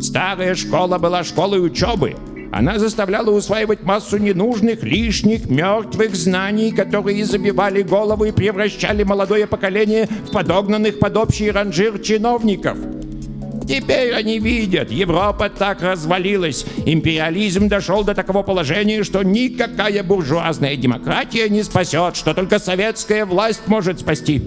Старая 0.00 0.54
школа 0.54 0.98
была 0.98 1.24
школой 1.24 1.64
учебы. 1.64 2.16
Она 2.50 2.78
заставляла 2.78 3.30
усваивать 3.30 3.82
массу 3.82 4.16
ненужных, 4.16 4.82
лишних, 4.82 5.50
мертвых 5.50 6.14
знаний, 6.14 6.72
которые 6.72 7.24
забивали 7.24 7.82
голову 7.82 8.24
и 8.24 8.32
превращали 8.32 9.02
молодое 9.02 9.46
поколение 9.46 10.08
в 10.26 10.32
подогнанных 10.32 10.98
под 10.98 11.16
общий 11.16 11.50
ранжир 11.50 11.98
чиновников. 11.98 12.78
Теперь 13.68 14.14
они 14.14 14.38
видят, 14.38 14.90
Европа 14.90 15.50
так 15.50 15.82
развалилась, 15.82 16.64
империализм 16.86 17.68
дошел 17.68 18.02
до 18.02 18.14
такого 18.14 18.42
положения, 18.42 19.04
что 19.04 19.22
никакая 19.22 20.02
буржуазная 20.02 20.74
демократия 20.76 21.50
не 21.50 21.62
спасет, 21.62 22.16
что 22.16 22.32
только 22.32 22.58
советская 22.58 23.26
власть 23.26 23.66
может 23.66 24.00
спасти. 24.00 24.42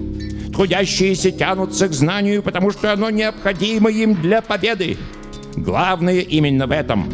Трудящиеся 0.54 1.32
тянутся 1.32 1.88
к 1.88 1.94
знанию, 1.94 2.44
потому 2.44 2.72
что 2.72 2.92
оно 2.92 3.10
необходимо 3.10 3.90
им 3.90 4.16
для 4.16 4.42
победы. 4.42 4.98
Главное 5.56 6.20
именно 6.20 6.68
в 6.68 6.72
этом. 6.72 7.08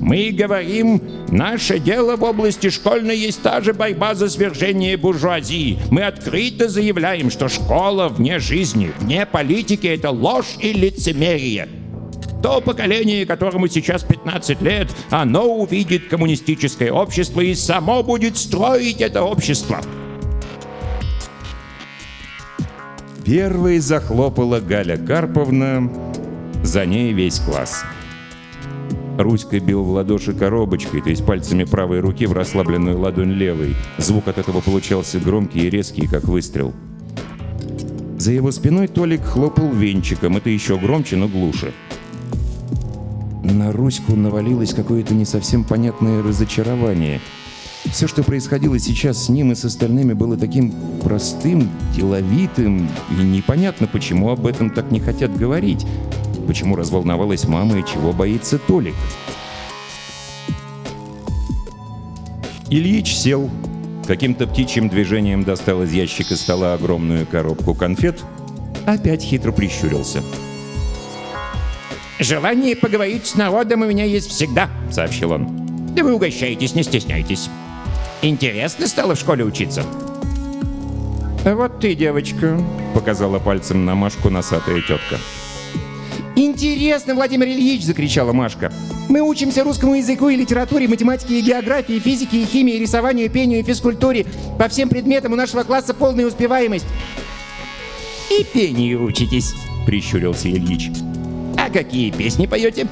Мы 0.00 0.30
говорим, 0.30 1.02
наше 1.30 1.78
дело 1.78 2.16
в 2.16 2.24
области 2.24 2.70
школьной 2.70 3.18
есть 3.18 3.42
та 3.42 3.60
же 3.60 3.74
борьба 3.74 4.14
за 4.14 4.30
свержение 4.30 4.96
буржуазии. 4.96 5.78
Мы 5.90 6.02
открыто 6.02 6.68
заявляем, 6.68 7.30
что 7.30 7.48
школа 7.48 8.08
вне 8.08 8.38
жизни, 8.38 8.92
вне 8.98 9.26
политики– 9.26 9.86
это 9.88 10.10
ложь 10.10 10.56
и 10.58 10.72
лицемерие. 10.72 11.68
То 12.42 12.62
поколение, 12.62 13.26
которому 13.26 13.68
сейчас 13.68 14.02
15 14.02 14.62
лет, 14.62 14.88
оно 15.10 15.44
увидит 15.44 16.08
коммунистическое 16.08 16.90
общество 16.90 17.42
и 17.42 17.54
само 17.54 18.02
будет 18.02 18.38
строить 18.38 19.02
это 19.02 19.22
общество. 19.22 19.80
Первой 23.24 23.78
захлопала 23.78 24.60
Галя 24.60 24.96
Карповна, 24.96 25.90
за 26.62 26.86
ней 26.86 27.12
весь 27.12 27.38
класс. 27.38 27.84
Руська 29.18 29.60
бил 29.60 29.82
в 29.82 29.90
ладоши 29.90 30.32
коробочкой, 30.32 31.02
то 31.02 31.10
есть 31.10 31.26
пальцами 31.26 31.64
правой 31.64 32.00
руки 32.00 32.26
в 32.26 32.32
расслабленную 32.32 32.98
ладонь 32.98 33.32
левой. 33.32 33.76
Звук 33.98 34.28
от 34.28 34.38
этого 34.38 34.60
получался 34.60 35.18
громкий 35.18 35.66
и 35.66 35.70
резкий, 35.70 36.06
как 36.06 36.24
выстрел. 36.24 36.72
За 38.16 38.32
его 38.32 38.50
спиной 38.52 38.88
Толик 38.88 39.22
хлопал 39.22 39.68
венчиком, 39.70 40.38
это 40.38 40.48
еще 40.48 40.78
громче, 40.78 41.16
но 41.16 41.28
глуше. 41.28 41.72
На 43.42 43.72
Руську 43.72 44.16
навалилось 44.16 44.72
какое-то 44.72 45.14
не 45.14 45.24
совсем 45.24 45.64
понятное 45.64 46.22
разочарование. 46.22 47.20
Все, 47.92 48.06
что 48.06 48.22
происходило 48.22 48.78
сейчас 48.78 49.24
с 49.24 49.28
ним 49.28 49.52
и 49.52 49.54
с 49.54 49.64
остальными, 49.64 50.12
было 50.12 50.36
таким 50.36 50.72
простым, 51.02 51.68
деловитым, 51.94 52.88
и 53.10 53.22
непонятно, 53.22 53.86
почему 53.88 54.30
об 54.30 54.46
этом 54.46 54.70
так 54.70 54.90
не 54.90 55.00
хотят 55.00 55.36
говорить. 55.36 55.84
Почему 56.46 56.76
разволновалась 56.76 57.46
мама 57.46 57.78
и 57.78 57.84
чего 57.84 58.12
боится 58.12 58.58
Толик? 58.58 58.94
Ильич 62.70 63.16
сел, 63.16 63.50
каким-то 64.06 64.46
птичьим 64.46 64.88
движением 64.88 65.42
достал 65.42 65.82
из 65.82 65.92
ящика 65.92 66.36
стола 66.36 66.74
огромную 66.74 67.26
коробку 67.26 67.74
конфет, 67.74 68.24
опять 68.86 69.22
хитро 69.22 69.50
прищурился. 69.50 70.22
«Желание 72.20 72.76
поговорить 72.76 73.26
с 73.26 73.34
народом 73.34 73.82
у 73.82 73.86
меня 73.86 74.04
есть 74.04 74.28
всегда»,— 74.30 74.68
сообщил 74.92 75.32
он. 75.32 75.48
«Да 75.96 76.04
вы 76.04 76.14
угощаетесь, 76.14 76.74
не 76.74 76.82
стесняйтесь. 76.82 77.48
Интересно 78.22 78.86
стало 78.86 79.14
в 79.14 79.18
школе 79.18 79.44
учиться?» 79.44 79.84
«Вот 81.44 81.80
ты, 81.80 81.94
девочка»,— 81.94 82.62
показала 82.94 83.38
пальцем 83.38 83.86
на 83.86 83.94
Машку 83.94 84.28
носатая 84.28 84.82
тетка. 84.82 85.18
«Интересно, 86.36 87.14
Владимир 87.14 87.48
Ильич!»— 87.48 87.82
закричала 87.84 88.32
Машка. 88.32 88.70
«Мы 89.08 89.20
учимся 89.20 89.64
русскому 89.64 89.94
языку 89.94 90.28
и 90.28 90.36
литературе, 90.36 90.86
математике 90.86 91.38
и 91.38 91.42
географии, 91.42 91.98
физике 91.98 92.42
и 92.42 92.44
химии, 92.44 92.78
рисованию, 92.78 93.30
пению 93.30 93.60
и 93.60 93.62
физкультуре. 93.62 94.26
По 94.58 94.68
всем 94.68 94.90
предметам 94.90 95.32
у 95.32 95.36
нашего 95.36 95.62
класса 95.62 95.94
полная 95.94 96.26
успеваемость». 96.26 96.86
«И 98.30 98.44
пению 98.44 99.04
учитесь»,— 99.04 99.54
прищурился 99.86 100.50
Ильич. 100.50 100.90
«А 101.56 101.70
какие 101.70 102.10
песни 102.10 102.46
поете?» 102.46 102.86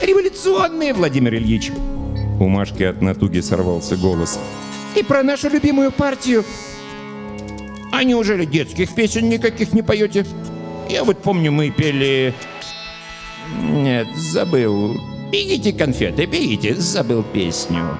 «Революционные, 0.00 0.94
Владимир 0.94 1.34
Ильич!» 1.34 1.72
У 2.38 2.48
Машки 2.48 2.82
от 2.82 3.02
натуги 3.02 3.40
сорвался 3.40 3.96
голос. 3.96 4.38
«И 4.96 5.02
про 5.02 5.22
нашу 5.22 5.48
любимую 5.48 5.92
партию!» 5.92 6.44
«А 7.92 8.04
неужели 8.04 8.44
детских 8.44 8.94
песен 8.94 9.28
никаких 9.28 9.72
не 9.72 9.82
поете?» 9.82 10.26
Я 10.88 11.04
вот 11.04 11.18
помню, 11.18 11.52
мы 11.52 11.70
пели... 11.70 12.34
Нет, 13.62 14.08
забыл. 14.16 14.96
Берите 15.30 15.72
конфеты, 15.72 16.24
берите, 16.24 16.74
забыл 16.74 17.22
песню. 17.22 17.98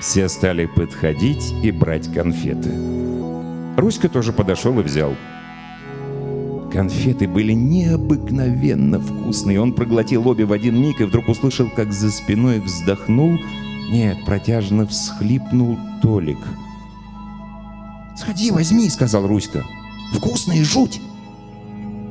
Все 0.00 0.28
стали 0.28 0.66
подходить 0.66 1.52
и 1.62 1.70
брать 1.70 2.12
конфеты. 2.12 2.70
Руська 3.76 4.08
тоже 4.08 4.32
подошел 4.32 4.78
и 4.80 4.82
взял. 4.82 5.14
Конфеты 6.72 7.28
были 7.28 7.52
необыкновенно 7.52 8.98
вкусные. 8.98 9.60
Он 9.60 9.74
проглотил 9.74 10.26
обе 10.26 10.46
в 10.46 10.52
один 10.52 10.80
миг 10.80 11.02
и 11.02 11.04
вдруг 11.04 11.28
услышал, 11.28 11.68
как 11.68 11.92
за 11.92 12.10
спиной 12.10 12.60
вздохнул, 12.60 13.38
нет, 13.90 14.24
протяжно 14.24 14.86
всхлипнул 14.86 15.76
Толик. 16.00 16.38
«Сходи, 18.16 18.50
возьми»,— 18.50 18.88
сказал 18.90 19.26
Руська. 19.26 19.64
«Вкусные 20.14 20.64
жуть!» 20.64 20.98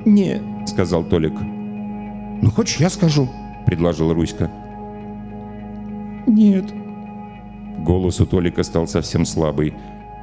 «Не»,— 0.06 0.39
сказал 0.67 1.04
Толик. 1.04 1.34
«Ну, 1.41 2.52
хочешь, 2.52 2.78
я 2.78 2.91
скажу?»— 2.91 3.28
предложил 3.65 4.13
Руська. 4.13 4.52
«Нет». 6.28 6.71
Голос 7.80 8.21
у 8.21 8.28
Толика 8.28 8.62
стал 8.62 8.88
совсем 8.88 9.26
слабый. 9.26 9.74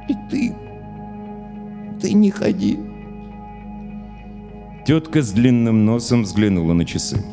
«И 0.07 0.13
ты... 0.29 0.55
ты 2.01 2.13
не 2.13 2.31
ходи». 2.31 2.88
Тетка 4.89 5.21
с 5.21 5.29
длинным 5.29 5.85
носом 5.85 6.23
взглянула 6.23 6.73
на 6.73 6.83
часы. 6.83 7.23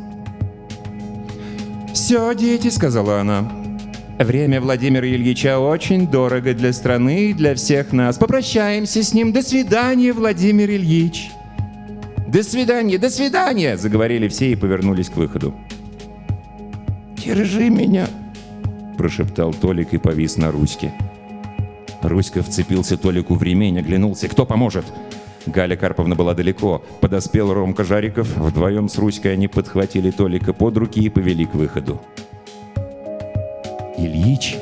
«Все, 1.95 2.35
дети»,— 2.35 2.69
сказала 2.71 3.19
она. 3.19 3.51
«Время 4.19 4.61
Владимира 4.61 5.09
Ильича 5.09 5.59
очень 5.59 6.07
дорого 6.07 6.53
для 6.53 6.75
страны 6.75 7.31
и 7.31 7.33
для 7.33 7.55
всех 7.55 7.95
нас. 7.95 8.19
Попрощаемся 8.19 9.03
с 9.03 9.14
ним. 9.14 9.33
До 9.33 9.40
свидания, 9.40 10.12
Владимир 10.12 10.69
Ильич». 10.69 11.31
«До 12.29 12.42
свидания, 12.42 12.99
до 12.99 13.09
свидания!»— 13.09 13.77
заговорили 13.79 14.29
все 14.29 14.53
и 14.53 14.55
повернулись 14.55 15.09
к 15.09 15.16
выходу. 15.16 15.55
«Держи 17.16 17.71
меня!»— 17.71 18.07
прошептал 18.99 19.55
Толик 19.55 19.95
и 19.95 19.97
повис 19.97 20.37
на 20.37 20.51
Руське. 20.51 20.92
Руська 22.03 22.42
вцепился 22.42 22.99
Толику 22.99 23.35
в 23.35 23.42
ремень, 23.42 23.79
оглянулся. 23.79 24.29
«Кто 24.29 24.45
поможет?» 24.45 24.85
Галя 25.47 25.77
Карповна 25.77 26.17
была 26.17 26.35
далеко. 26.35 26.85
Подоспел 27.01 27.53
Ромка 27.53 27.85
Жариков. 27.85 28.37
Вдвоем 28.37 28.89
с 28.89 28.99
Руськой 28.99 29.33
они 29.33 29.49
подхватили 29.49 30.11
Толика 30.11 30.53
под 30.53 30.77
руки 30.77 31.01
и 31.01 31.09
повели 31.09 31.47
к 31.47 31.55
выходу. 31.55 32.01
Ильич, 33.97 34.57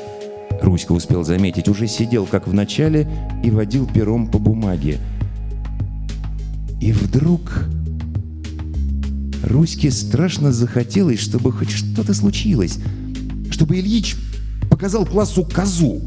Руська 0.61 0.91
успел 0.93 1.23
заметить, 1.23 1.67
уже 1.67 1.87
сидел, 1.87 2.25
как 2.25 2.47
в 2.47 2.53
начале, 2.53 3.07
и 3.43 3.49
водил 3.49 3.87
пером 3.87 4.27
по 4.27 4.37
бумаге. 4.37 4.99
И 6.79 6.91
вдруг 6.91 7.65
Руське 9.43 9.91
страшно 9.91 10.51
захотелось, 10.51 11.19
чтобы 11.19 11.51
хоть 11.51 11.71
что-то 11.71 12.13
случилось, 12.13 12.79
чтобы 13.49 13.79
Ильич 13.79 14.15
показал 14.69 15.05
классу 15.05 15.45
козу. 15.45 16.01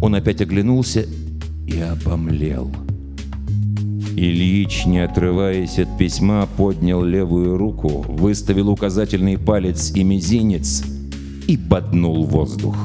Он 0.00 0.14
опять 0.14 0.40
оглянулся 0.40 1.06
и 1.66 1.80
обомлел. 1.80 2.72
Ильич, 4.16 4.84
не 4.84 4.98
отрываясь 4.98 5.78
от 5.78 5.96
письма, 5.96 6.46
поднял 6.56 7.02
левую 7.02 7.56
руку, 7.56 8.04
выставил 8.06 8.68
указательный 8.68 9.38
палец 9.38 9.92
и 9.94 10.04
мизинец 10.04 10.84
и 11.48 11.56
боднул 11.56 12.24
воздух. 12.24 12.76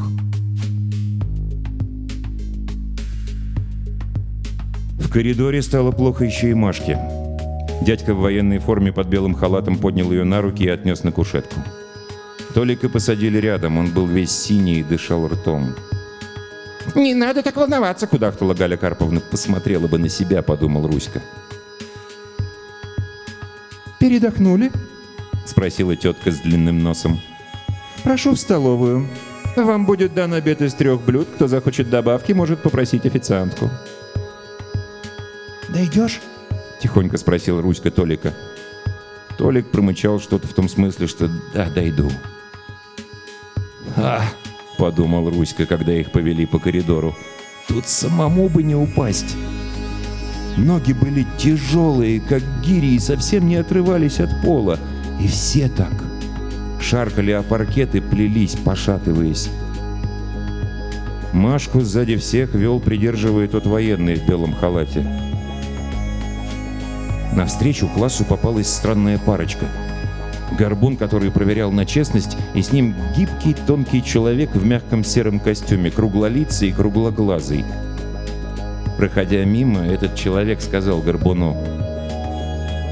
В 4.99 5.09
коридоре 5.09 5.61
стало 5.61 5.91
плохо 5.91 6.23
еще 6.23 6.51
и 6.51 6.53
Машке. 6.53 6.97
Дядька 7.81 8.13
в 8.13 8.19
военной 8.19 8.59
форме 8.59 8.93
под 8.93 9.07
белым 9.07 9.33
халатом 9.35 9.77
поднял 9.77 10.11
ее 10.11 10.23
на 10.23 10.41
руки 10.41 10.63
и 10.63 10.69
отнес 10.69 11.03
на 11.03 11.11
кушетку. 11.11 11.59
Толика 12.53 12.89
посадили 12.89 13.37
рядом, 13.37 13.77
он 13.77 13.91
был 13.91 14.05
весь 14.05 14.31
синий 14.31 14.79
и 14.79 14.83
дышал 14.83 15.27
ртом. 15.27 15.75
«Не 16.95 17.13
надо 17.13 17.43
так 17.43 17.55
волноваться!» 17.55 18.07
Кудахтала 18.07 18.53
Галя 18.53 18.77
Карповна. 18.77 19.19
Посмотрела 19.19 19.87
бы 19.87 19.97
на 19.97 20.09
себя, 20.09 20.41
подумал 20.41 20.87
Руська. 20.87 21.21
«Передохнули?» 23.99 24.71
Спросила 25.45 25.95
тетка 25.95 26.31
с 26.31 26.39
длинным 26.39 26.79
носом. 26.79 27.19
«Прошу 28.03 28.33
в 28.33 28.39
столовую. 28.39 29.07
Вам 29.55 29.85
будет 29.85 30.13
дан 30.13 30.33
обед 30.33 30.61
из 30.61 30.73
трех 30.73 31.01
блюд. 31.01 31.27
Кто 31.35 31.47
захочет 31.47 31.89
добавки, 31.89 32.33
может 32.33 32.61
попросить 32.61 33.05
официантку». 33.05 33.69
Дойдешь? 35.69 36.21
Тихонько 36.79 37.17
спросил 37.17 37.61
Руська 37.61 37.91
Толика. 37.91 38.33
Толик 39.37 39.67
промычал 39.69 40.19
что-то 40.19 40.47
в 40.47 40.53
том 40.53 40.69
смысле, 40.69 41.07
что 41.07 41.29
«да, 41.53 41.69
дойду». 41.69 42.09
«А!»— 43.95 44.23
подумал 44.77 45.29
Руська, 45.29 45.65
когда 45.65 45.93
их 45.93 46.11
повели 46.11 46.45
по 46.45 46.59
коридору. 46.59 47.15
«Тут 47.67 47.87
самому 47.87 48.47
бы 48.47 48.63
не 48.63 48.75
упасть». 48.75 49.35
Ноги 50.57 50.93
были 50.93 51.25
тяжелые, 51.37 52.19
как 52.19 52.41
гири, 52.63 52.95
и 52.95 52.99
совсем 52.99 53.47
не 53.47 53.57
отрывались 53.57 54.19
от 54.19 54.41
пола. 54.41 54.79
И 55.21 55.27
все 55.27 55.69
так. 55.69 55.93
Шаркали 56.81 57.31
о 57.31 57.43
паркет 57.43 57.93
и 57.95 57.99
плелись, 57.99 58.55
пошатываясь. 58.55 59.49
Машку 61.33 61.81
сзади 61.81 62.15
всех 62.15 62.55
вел, 62.55 62.79
придерживая 62.79 63.47
тот 63.47 63.67
военный 63.67 64.15
в 64.15 64.27
белом 64.27 64.53
халате. 64.53 65.05
Навстречу 67.33 67.87
классу 67.87 68.25
попалась 68.25 68.67
странная 68.67 69.19
парочка. 69.19 69.67
Горбун, 70.57 70.97
который 70.97 71.31
проверял 71.31 71.71
на 71.71 71.85
честность, 71.85 72.37
и 72.53 72.61
с 72.61 72.71
ним 72.71 72.95
гибкий, 73.15 73.55
тонкий 73.65 74.03
человек 74.03 74.55
в 74.55 74.65
мягком 74.65 75.03
сером 75.03 75.39
костюме, 75.39 75.91
круглолицый 75.91 76.69
и 76.69 76.71
круглоглазый. 76.71 77.65
Проходя 78.97 79.45
мимо, 79.45 79.85
этот 79.85 80.15
человек 80.15 80.61
сказал 80.61 81.01
Горбуну, 81.01 81.55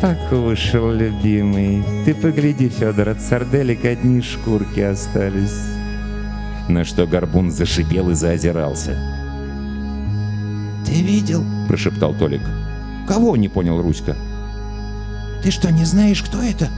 «Покушал, 0.02 0.92
любимый. 0.92 1.84
Ты 2.06 2.14
погляди, 2.14 2.70
Федор, 2.70 3.10
от 3.10 3.22
сарделек 3.22 3.86
одни 3.86 4.22
шкурки 4.22 4.82
остались». 4.82 5.62
На 6.68 6.84
что 6.84 7.08
Горбун 7.08 7.52
зашипел 7.52 8.10
и 8.10 8.14
заозирался. 8.14 8.98
Ты 10.86 11.02
видел?— 11.02 11.44
прошептал 11.68 12.14
Толик. 12.14 12.42
«Кого?»— 13.08 13.36
не 13.38 13.50
понял 13.50 13.82
Руська. 13.82 14.16
Ты 15.46 15.52
что, 15.52 15.72
не 15.72 15.86
знаешь, 15.86 16.24
кто 16.24 16.42
это? 16.42 16.70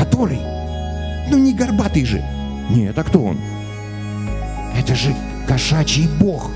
Который? 0.00 0.40
Ну 1.28 1.36
не 1.36 1.52
горбатый 1.52 2.06
же. 2.06 2.24
«Нет, 2.70 2.98
а 2.98 3.04
кто 3.04 3.22
он?» 3.22 3.38
Это 4.74 4.94
же 4.94 5.14
кошачий 5.46 6.08
бог. 6.18 6.50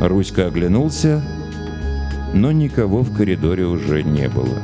Руська 0.00 0.46
оглянулся, 0.46 1.20
но 2.32 2.52
никого 2.52 3.02
в 3.02 3.12
коридоре 3.12 3.64
уже 3.64 4.04
не 4.04 4.28
было. 4.28 4.60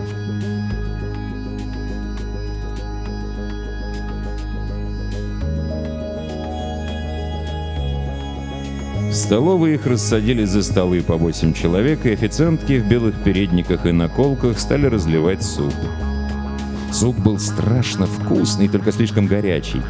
В 9.09 9.13
столовой 9.13 9.75
их 9.75 9.87
рассадили 9.87 10.45
за 10.45 10.63
столы 10.63 11.03
по 11.03 11.17
восемь 11.17 11.53
человек, 11.53 12.07
и 12.07 12.13
официантки 12.13 12.79
в 12.79 12.89
белых 12.89 13.17
передниках 13.25 13.87
и 13.87 13.93
наколках 13.93 14.61
стали 14.61 14.87
разливать 14.87 15.43
суп. 15.43 15.75
Суп 16.93 17.17
был 17.19 17.39
страшно 17.39 18.07
вкусный, 18.07 18.69
только 18.69 18.93
слишком 18.93 19.27
горячий. 19.27 19.81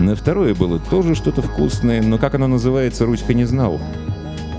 На 0.00 0.16
второе 0.16 0.52
было 0.52 0.80
тоже 0.80 1.14
что-то 1.14 1.42
вкусное, 1.42 2.02
но 2.02 2.18
как 2.18 2.34
оно 2.34 2.48
называется, 2.48 3.06
Руська 3.06 3.34
не 3.34 3.44
знал. 3.44 3.80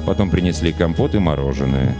Потом 0.05 0.29
принесли 0.29 0.71
компот 0.71 1.15
и 1.15 1.19
мороженое. 1.19 1.95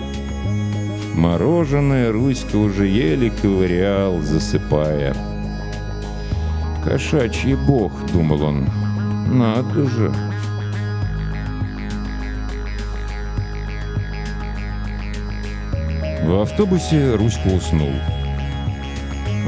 Мороженое 1.13 2.11
Руська 2.13 2.55
уже 2.55 2.87
еле 2.87 3.31
ковырял, 3.31 4.21
засыпая. 4.21 5.13
«Кошачий 6.83 7.55
бог»,— 7.55 7.91
думал 8.13 8.41
он,— 8.41 8.65
«надо 9.27 9.85
же». 9.89 10.11
В 16.23 16.41
автобусе 16.41 17.15
Руська 17.15 17.47
уснул. 17.47 17.93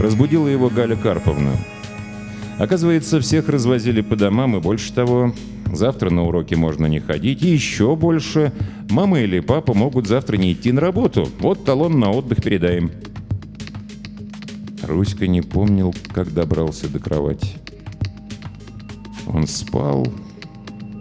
Разбудила 0.01 0.47
его 0.47 0.69
Галя 0.69 0.95
Карповна. 0.95 1.55
Оказывается, 2.57 3.21
всех 3.21 3.49
развозили 3.49 4.01
по 4.01 4.15
домам, 4.15 4.57
и 4.57 4.59
больше 4.59 4.91
того, 4.91 5.31
завтра 5.71 6.09
на 6.09 6.23
уроки 6.23 6.55
можно 6.55 6.87
не 6.87 6.99
ходить, 6.99 7.43
и 7.43 7.49
еще 7.49 7.95
больше, 7.95 8.51
мама 8.89 9.19
или 9.19 9.41
папа 9.41 9.75
могут 9.75 10.07
завтра 10.07 10.37
не 10.37 10.53
идти 10.53 10.71
на 10.71 10.81
работу. 10.81 11.29
Вот 11.39 11.65
талон 11.65 11.99
на 11.99 12.09
отдых 12.09 12.41
передаем. 12.41 12.89
Руська 14.81 15.27
не 15.27 15.43
помнил, 15.43 15.93
как 16.11 16.33
добрался 16.33 16.89
до 16.89 16.97
кровати. 16.97 17.49
Он 19.27 19.45
спал. 19.45 20.11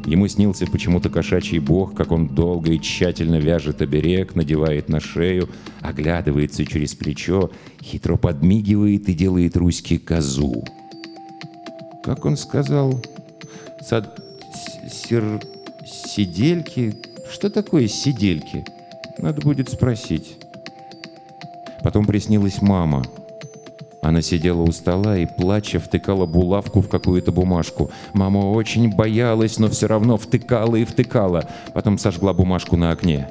Ему 0.07 0.27
снился 0.29 0.67
почему-то 0.67 1.11
кошачий 1.11 1.59
бог, 1.59 1.95
как 1.95 2.11
он 2.11 2.29
долго 2.29 2.73
и 2.73 2.81
тщательно 2.81 3.37
вяжет 3.37 3.83
оберег, 3.83 4.35
надевает 4.35 4.89
на 4.89 5.01
шею, 5.01 5.49
оглядывается 5.81 6.65
через 6.65 6.95
плечо, 6.95 7.51
хитро 7.83 8.17
подмигивает 8.17 9.09
и 9.09 9.15
делает 9.15 9.57
Руське 9.57 9.99
козу. 9.99 10.65
Как 12.03 12.25
он 12.25 12.37
сказал? 12.37 13.01
Сад... 13.81 14.21
Сер... 14.91 15.41
Сидельки? 15.87 16.97
Что 17.31 17.51
такое 17.51 17.87
сидельки? 17.87 18.65
Надо 19.19 19.41
будет 19.43 19.69
спросить. 19.69 20.37
Потом 21.83 22.07
приснилась 22.07 22.63
мама. 22.63 23.05
Она 24.03 24.23
сидела 24.23 24.63
у 24.63 24.73
стола 24.73 25.19
и, 25.19 25.27
плача, 25.27 25.79
втыкала 25.79 26.27
булавку 26.27 26.81
в 26.81 26.89
какую-то 26.89 27.33
бумажку. 27.33 27.91
Мама 28.15 28.39
очень 28.39 28.95
боялась, 28.95 29.59
но 29.59 29.69
все 29.69 29.87
равно 29.87 30.17
втыкала 30.17 30.77
и 30.77 30.85
втыкала. 30.85 31.49
Потом 31.75 31.99
сожгла 31.99 32.33
бумажку 32.33 32.77
на 32.77 32.93
окне. 32.93 33.29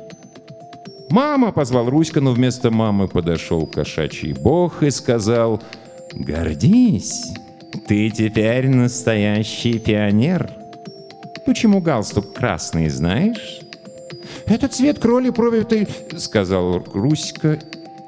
«Мама!»— 1.09 1.51
позвал 1.53 1.89
Руська, 1.89 2.21
но 2.21 2.33
вместо 2.33 2.69
мамы 2.69 3.07
подошел 3.07 3.65
кошачий 3.65 4.33
бог 4.33 4.83
и 4.83 4.91
сказал 4.91 5.61
«Гордись, 6.13 7.33
ты 7.87 8.11
теперь 8.11 8.69
настоящий 8.69 9.79
пионер. 9.79 10.51
Почему 11.47 11.81
галстук 11.81 12.33
красный, 12.33 12.89
знаешь?» 12.89 13.61
«Это 14.45 14.67
цвет 14.67 14.99
кроли 14.99 15.31
провитой»,— 15.31 15.87
сказал 16.17 16.83
Руська 16.93 17.59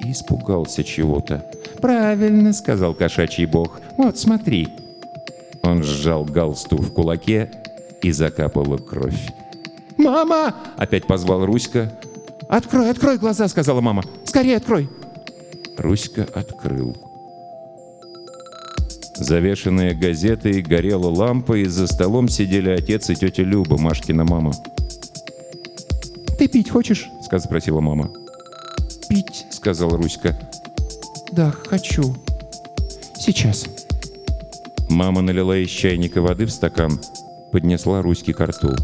и 0.04 0.12
испугался 0.12 0.84
чего-то. 0.84 1.44
«Правильно»,— 1.82 2.54
сказал 2.54 2.94
кошачий 2.94 3.46
бог. 3.46 3.82
«Вот, 3.98 4.18
смотри». 4.18 4.68
Он 5.64 5.84
сжал 5.84 6.26
галстук 6.26 6.82
в 6.82 6.94
кулаке 6.94 7.52
и 8.02 8.12
закапала 8.12 8.78
кровь. 8.78 9.32
«Мама!»— 9.98 10.56
опять 10.78 11.06
позвал 11.06 11.46
Руська. 11.46 11.92
«Открой, 12.50 12.90
открой 12.90 13.18
глаза!»— 13.18 13.48
сказала 13.50 13.82
мама. 13.82 14.04
«Скорее 14.26 14.58
открой!» 14.58 14.90
Руська 15.78 16.28
открыл. 16.34 16.96
Завешенная 19.16 19.94
газетой 19.94 20.62
горела 20.62 21.08
лампа, 21.08 21.54
и 21.54 21.66
за 21.66 21.88
столом 21.88 22.28
сидели 22.28 22.70
отец 22.72 23.10
и 23.10 23.16
тетя 23.16 23.44
Люба, 23.44 23.78
Машкина 23.78 24.26
мама. 24.26 24.52
«Ты 26.40 26.48
пить 26.48 26.72
хочешь?»— 26.72 27.08
спросила 27.40 27.82
мама. 27.82 28.12
«Пить»,— 29.08 29.46
сказал 29.52 29.90
Руська. 29.90 30.51
«Да, 31.32 31.52
хочу. 31.70 32.16
Сейчас». 33.18 33.66
Мама 34.90 35.22
налила 35.22 35.56
из 35.56 35.70
чайника 35.70 36.22
воды 36.22 36.46
в 36.46 36.52
стакан, 36.52 37.00
поднесла 37.52 38.02
Руське 38.02 38.34
ко 38.34 38.48
рту. 38.48 38.76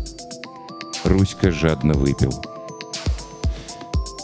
Руська 1.03 1.51
жадно 1.51 1.93
выпил. 1.93 2.33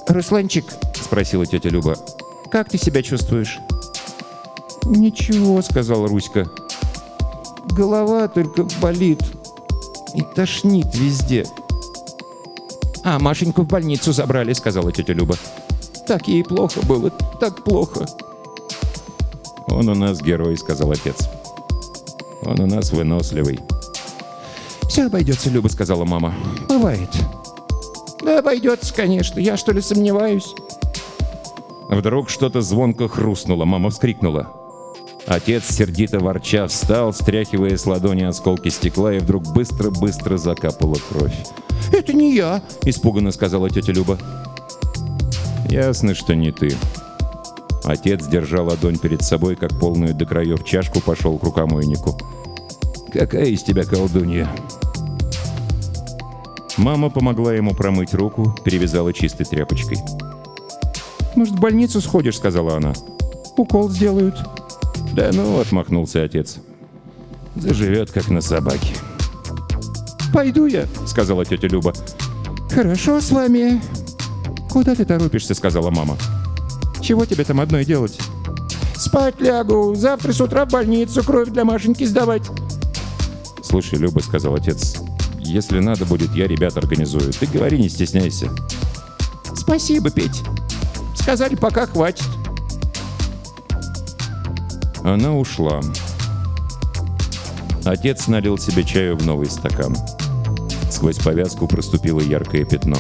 «Русланчик»,— 0.08 0.66
спросила 0.96 1.46
тетя 1.46 1.70
Люба,— 1.70 1.98
«как 2.52 2.70
ты 2.70 2.78
себя 2.78 3.04
чувствуешь?» 3.04 3.60
«Ничего»,— 4.86 5.62
сказал 5.62 6.08
Руська. 6.08 6.48
«Голова 7.72 8.28
только 8.30 8.66
болит 8.82 9.22
и 10.16 10.22
тошнит 10.36 10.88
везде». 10.96 11.46
«А 13.04 13.20
Машеньку 13.20 13.64
в 13.64 13.68
больницу 13.68 14.14
забрали»,— 14.14 14.54
сказала 14.54 14.94
тетя 14.94 15.14
Люба. 15.14 15.36
«Так 16.08 16.28
ей 16.28 16.44
плохо 16.44 16.82
было, 16.86 17.10
так 17.40 17.64
плохо». 17.64 18.06
«Он 19.68 19.90
у 19.90 19.96
нас 19.96 20.22
герой»,— 20.22 20.58
сказал 20.58 20.92
отец. 20.92 21.30
«Он 22.44 22.60
у 22.60 22.66
нас 22.66 22.92
выносливый». 22.92 23.60
«Все 24.90 25.06
обойдется, 25.06 25.50
Люба»,— 25.50 25.68
сказала 25.70 26.06
мама. 26.06 26.34
«Бывает». 26.70 27.10
«Да 28.22 28.40
обойдется, 28.40 28.94
конечно. 28.94 29.40
Я 29.40 29.58
что 29.58 29.72
ли 29.72 29.82
сомневаюсь?» 29.82 30.54
Вдруг 31.90 32.30
что-то 32.30 32.62
звонко 32.62 33.08
хрустнуло, 33.08 33.66
мама 33.66 33.90
вскрикнула. 33.90 34.52
Отец, 35.26 35.64
сердито 35.70 36.20
ворча, 36.20 36.68
встал, 36.68 37.14
стряхивая 37.14 37.78
с 37.78 37.86
ладони 37.86 38.24
осколки 38.24 38.70
стекла, 38.70 39.14
и 39.14 39.20
вдруг 39.20 39.44
быстро-быстро 39.54 40.38
закапала 40.38 40.98
кровь. 41.10 41.36
«Это 41.92 42.14
не 42.14 42.36
я!»— 42.36 42.62
испуганно 42.86 43.32
сказала 43.32 43.70
тетя 43.70 43.94
Люба. 43.94 44.18
«Ясно, 45.74 46.14
что 46.14 46.36
не 46.36 46.52
ты». 46.52 46.70
Отец 47.84 48.28
держал 48.28 48.68
ладонь 48.68 49.00
перед 49.00 49.24
собой, 49.24 49.56
как 49.56 49.72
полную 49.80 50.14
до 50.14 50.24
краев 50.28 50.64
чашку, 50.64 51.02
пошел 51.02 51.40
к 51.40 51.44
рукомойнику. 51.44 52.16
«Какая 53.12 53.46
из 53.46 53.64
тебя 53.64 53.84
колдунья?» 53.84 54.48
Мама 56.78 57.10
помогла 57.10 57.56
ему 57.56 57.74
промыть 57.74 58.14
руку, 58.14 58.56
перевязала 58.64 59.14
чистой 59.14 59.46
тряпочкой. 59.46 59.98
«Может, 61.36 61.56
в 61.56 61.60
больницу 61.60 62.02
сходишь?»— 62.02 62.36
сказала 62.38 62.78
она. 62.78 62.94
«Укол 63.58 63.90
сделают». 63.90 64.36
«Да 65.14 65.32
ну»,— 65.34 65.60
отмахнулся 65.60 66.22
отец. 66.22 66.58
«Заживет, 67.56 68.12
как 68.12 68.30
на 68.30 68.42
собаке». 68.42 68.94
«Пойду 70.32 70.68
я»,— 70.68 70.86
сказала 71.08 71.44
тетя 71.46 71.68
Люба. 71.68 71.96
«Хорошо 72.70 73.20
с 73.20 73.32
вами». 73.32 74.03
«Куда 74.74 74.96
ты 74.96 75.06
торопишься?»— 75.06 75.54
сказала 75.56 75.92
мама. 75.92 76.18
«Чего 77.00 77.28
тебе 77.28 77.44
там 77.44 77.62
одной 77.62 77.86
делать?» 77.86 78.18
«Спать 78.96 79.40
лягу. 79.40 79.94
Завтра 79.94 80.34
с 80.34 80.42
утра 80.42 80.66
в 80.66 80.70
больницу 80.70 81.24
кровь 81.24 81.50
для 81.50 81.64
Машеньки 81.64 82.04
сдавать». 82.06 82.42
«Слушай, 83.62 84.00
Люба»,— 84.00 84.20
сказал 84.22 84.56
отец,— 84.56 84.96
«если 85.38 85.80
надо 85.80 86.06
будет, 86.06 86.34
я 86.34 86.48
ребят 86.48 86.76
организую. 86.76 87.32
Ты 87.34 87.46
говори, 87.46 87.78
не 87.78 87.88
стесняйся». 87.88 88.50
«Спасибо, 89.56 90.10
Петь. 90.10 90.42
Сказали, 91.16 91.54
пока 91.54 91.86
хватит». 91.86 92.28
Она 95.04 95.36
ушла. 95.38 95.82
Отец 97.86 98.26
налил 98.26 98.58
себе 98.58 98.84
чаю 98.84 99.18
в 99.18 99.26
новый 99.26 99.52
стакан. 99.52 99.96
Сквозь 100.90 101.20
повязку 101.20 101.68
проступило 101.68 102.22
яркое 102.22 102.66
пятно. 102.66 102.98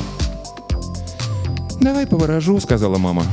«Давай 1.83 2.07
поворожу»,— 2.07 2.57
сказала 2.61 2.97
мама. 2.97 3.25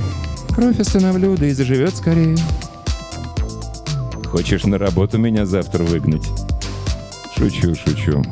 «Кровь 0.53 0.81
остановлю, 0.81 1.37
да 1.37 1.47
и 1.47 1.53
заживет 1.53 1.97
скорее». 1.97 2.37
«Хочешь 4.27 4.65
на 4.65 4.77
работу 4.77 5.19
меня 5.19 5.47
завтра 5.47 5.85
выгнать?» 5.85 6.29
«Шучу, 7.37 7.77
шучу». 7.77 8.25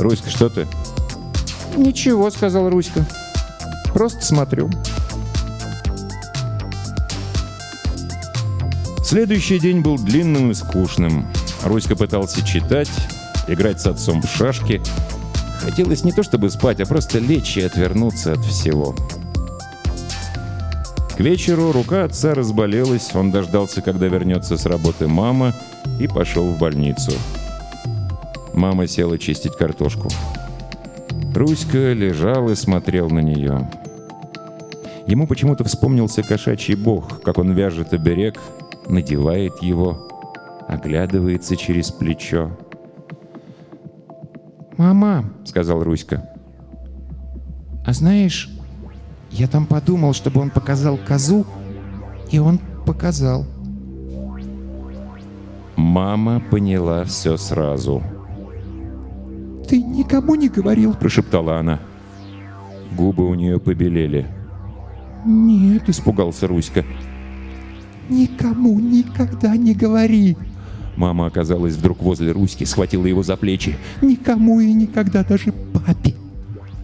«Руська, 0.00 0.30
что 0.30 0.48
ты?» 0.48 0.66
«Ничего»,— 1.76 2.28
сказал 2.32 2.68
Руська. 2.70 3.06
«Просто 3.94 4.20
смотрю». 4.20 4.68
Следующий 9.04 9.60
день 9.60 9.80
был 9.80 9.96
длинным 9.96 10.50
и 10.50 10.54
скучным. 10.54 11.28
Руська 11.62 11.94
пытался 11.94 12.44
читать, 12.44 12.90
играть 13.46 13.80
с 13.80 13.86
отцом 13.86 14.22
в 14.22 14.28
шашки. 14.28 14.82
Хотелось 15.68 16.02
не 16.02 16.12
то 16.12 16.22
чтобы 16.22 16.48
спать, 16.48 16.80
а 16.80 16.86
просто 16.86 17.18
лечь 17.18 17.58
и 17.58 17.60
отвернуться 17.60 18.32
от 18.32 18.38
всего. 18.38 18.94
К 21.14 21.20
вечеру 21.20 21.72
рука 21.72 22.04
отца 22.04 22.32
разболелась, 22.34 23.14
он 23.14 23.30
дождался, 23.30 23.82
когда 23.82 24.06
вернется 24.06 24.56
с 24.56 24.64
работы 24.64 25.08
мама, 25.08 25.54
и 26.00 26.08
пошел 26.08 26.46
в 26.46 26.58
больницу. 26.58 27.12
Мама 28.54 28.86
села 28.86 29.18
чистить 29.18 29.58
картошку. 29.58 30.08
Руська 31.34 31.92
лежал 31.92 32.48
и 32.48 32.54
смотрел 32.54 33.10
на 33.10 33.20
нее. 33.20 33.70
Ему 35.06 35.26
почему-то 35.26 35.64
вспомнился 35.64 36.22
кошачий 36.22 36.76
бог, 36.76 37.20
как 37.20 37.36
он 37.36 37.52
вяжет 37.52 37.92
оберег, 37.92 38.40
надевает 38.86 39.62
его, 39.62 40.08
оглядывается 40.66 41.56
через 41.56 41.90
плечо. 41.90 42.52
«Мама»,— 44.78 45.24
сказал 45.44 45.82
Руська. 45.82 46.26
А 47.88 47.92
знаешь, 47.94 48.50
я 49.30 49.48
там 49.48 49.64
подумал, 49.64 50.12
чтобы 50.12 50.40
он 50.42 50.50
показал 50.50 50.98
козу, 50.98 51.46
и 52.30 52.38
он 52.38 52.60
показал. 52.84 53.46
Мама 55.74 56.40
поняла 56.50 57.04
все 57.04 57.38
сразу. 57.38 58.02
Ты 59.66 59.80
никому 59.82 60.34
не 60.34 60.50
говорил? 60.50 60.92
Прошептала 60.94 61.58
она. 61.58 61.80
Губы 62.96 63.26
у 63.26 63.34
нее 63.34 63.58
побелели. 63.58 64.26
Нет, 65.24 65.88
Испугался 65.88 66.46
Руська. 66.46 66.84
никому 68.10 68.78
никогда 68.80 69.56
не 69.56 69.74
говори. 69.74 70.36
Мама 70.98 71.26
оказалась 71.26 71.74
вдруг 71.74 72.02
возле 72.02 72.32
Руськи, 72.32 72.64
схватила 72.64 73.06
его 73.06 73.22
за 73.22 73.36
плечи. 73.36 73.78
Никому 74.02 74.58
и 74.58 74.72
никогда, 74.72 75.22
даже 75.22 75.52
папе. 75.52 76.16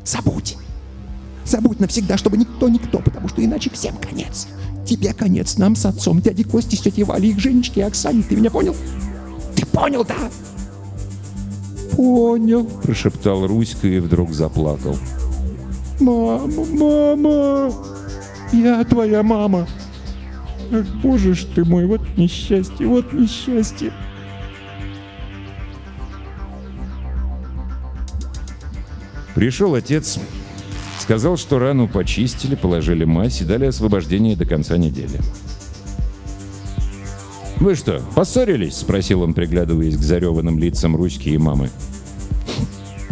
Забудь. 0.05 0.57
Забудь 1.45 1.81
навсегда, 1.81 2.17
чтобы 2.17 2.37
никто 2.37 2.69
никто, 2.69 3.01
потому 3.01 3.29
что 3.29 3.45
иначе 3.45 3.71
всем 3.71 3.97
конец. 3.97 4.47
Тебе 4.87 5.13
конец, 5.15 5.59
нам 5.59 5.75
с 5.75 5.85
отцом, 5.85 6.21
дяде 6.21 6.45
Кости, 6.45 6.77
с 6.77 6.81
тетей 6.81 7.03
Валей, 7.03 7.31
их 7.31 7.41
Женечке 7.41 7.81
и 7.81 7.83
Оксане. 7.83 8.23
Ты 8.23 8.37
меня 8.37 8.53
понял? 8.53 8.77
Ты 9.57 9.67
понял, 9.67 10.05
да? 10.05 10.31
«Понял»,— 11.97 12.65
прошептал 12.83 13.47
Руська 13.47 13.87
и 13.87 13.99
вдруг 14.01 14.33
заплакал. 14.33 14.97
Мама, 16.01 16.65
мама, 16.73 17.73
я 18.53 18.85
твоя 18.85 19.23
мама. 19.23 19.67
Ах, 20.73 20.87
боже 21.03 21.35
ж 21.35 21.45
ты 21.55 21.65
мой, 21.65 21.87
вот 21.87 22.01
несчастье, 22.17 22.87
вот 22.87 23.13
несчастье. 23.13 23.93
Пришел 29.35 29.75
отец, 29.75 30.19
сказал, 31.01 31.37
что 31.37 31.59
рану 31.59 31.89
почистили, 31.89 32.55
положили 32.55 33.05
мазь 33.05 33.41
и 33.43 33.45
дали 33.45 33.67
освобождение 33.67 34.37
до 34.37 34.47
конца 34.47 34.77
недели. 34.77 35.21
«Вы 37.57 37.75
что, 37.75 38.03
поссорились?»— 38.15 38.77
спросил 38.79 39.23
он, 39.23 39.33
приглядываясь 39.33 39.97
к 39.97 40.01
зареванным 40.01 40.59
лицам 40.59 40.97
Руськи 40.97 41.31
и 41.31 41.39
мамы. 41.39 41.71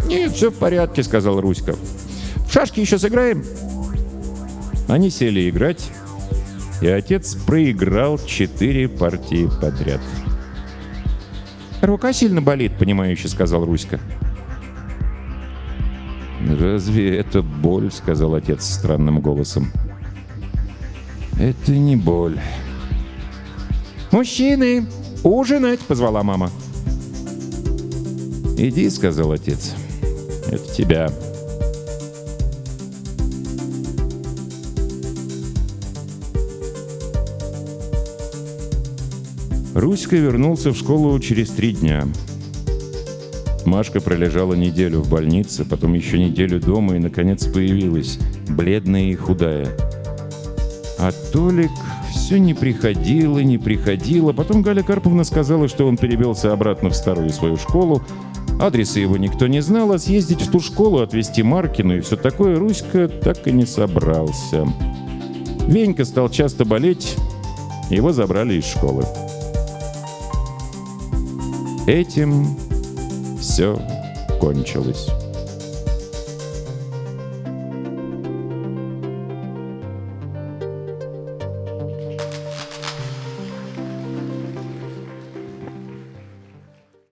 «Нет, 0.05 0.33
все 0.33 0.51
в 0.51 0.55
порядке»,— 0.55 1.03
сказал 1.03 1.41
Руська. 1.41 1.75
«В 2.47 2.53
шашки 2.53 2.79
еще 2.79 2.99
сыграем?» 2.99 3.43
Они 4.87 5.09
сели 5.09 5.49
играть, 5.49 5.89
и 6.83 6.87
отец 6.87 7.35
проиграл 7.35 8.19
четыре 8.19 8.89
партии 8.89 9.49
подряд. 9.61 10.01
«Рука 11.81 12.11
сильно 12.11 12.41
болит»,— 12.41 12.73
понимающе 12.77 13.29
сказал 13.29 13.63
Руська. 13.63 14.01
«Разве 16.59 17.17
это 17.17 17.41
боль?»— 17.41 17.89
сказал 17.93 18.35
отец 18.35 18.65
странным 18.65 19.21
голосом. 19.21 19.71
«Это 21.39 21.71
не 21.71 21.95
боль. 21.95 22.37
«Мужчины, 24.11 24.85
ужинать!»— 25.23 25.79
позвала 25.87 26.21
мама. 26.21 26.51
Иди»,— 28.57 28.89
сказал 28.91 29.31
отец. 29.31 29.73
«Это 30.51 30.73
тебя». 30.73 31.09
Руська 39.75 40.15
вернулся 40.15 40.71
в 40.71 40.77
школу 40.77 41.19
через 41.19 41.49
три 41.49 41.73
дня. 41.73 42.07
Машка 43.65 44.01
пролежала 44.01 44.53
неделю 44.53 45.01
в 45.01 45.09
больнице, 45.09 45.65
потом 45.65 45.93
еще 45.93 46.19
неделю 46.19 46.59
дома 46.59 46.95
и, 46.95 46.99
наконец, 46.99 47.47
появилась, 47.47 48.19
бледная 48.49 49.05
и 49.05 49.15
худая. 49.15 49.67
А 50.99 51.11
Толик 51.31 51.71
все 52.11 52.39
не 52.39 52.53
приходил 52.53 53.37
и 53.39 53.43
не 53.43 53.57
приходил, 53.57 54.29
а 54.29 54.33
потом 54.33 54.61
Галя 54.61 54.83
Карповна 54.83 55.23
сказала, 55.23 55.67
что 55.67 55.87
он 55.87 55.97
перевелся 55.97 56.53
обратно 56.53 56.89
в 56.89 56.95
старую 56.95 57.31
свою 57.31 57.57
школу, 57.57 58.03
Адреса 58.59 58.99
его 58.99 59.17
никто 59.17 59.47
не 59.47 59.61
знал, 59.61 59.91
а 59.91 59.97
съездить 59.97 60.41
в 60.41 60.51
ту 60.51 60.59
школу, 60.59 60.99
отвезти 60.99 61.41
Маркину 61.41 61.97
и 61.97 62.01
все 62.01 62.15
такое 62.15 62.57
Руська 62.57 63.07
так 63.07 63.47
и 63.47 63.51
не 63.51 63.65
собрался. 63.65 64.67
Венька 65.67 66.05
стал 66.05 66.29
часто 66.29 66.63
болеть, 66.63 67.15
его 67.89 68.13
забрали 68.13 68.55
из 68.55 68.65
школы. 68.65 69.03
Этим 71.85 72.47
все 73.41 73.77
кончилось. 74.39 75.09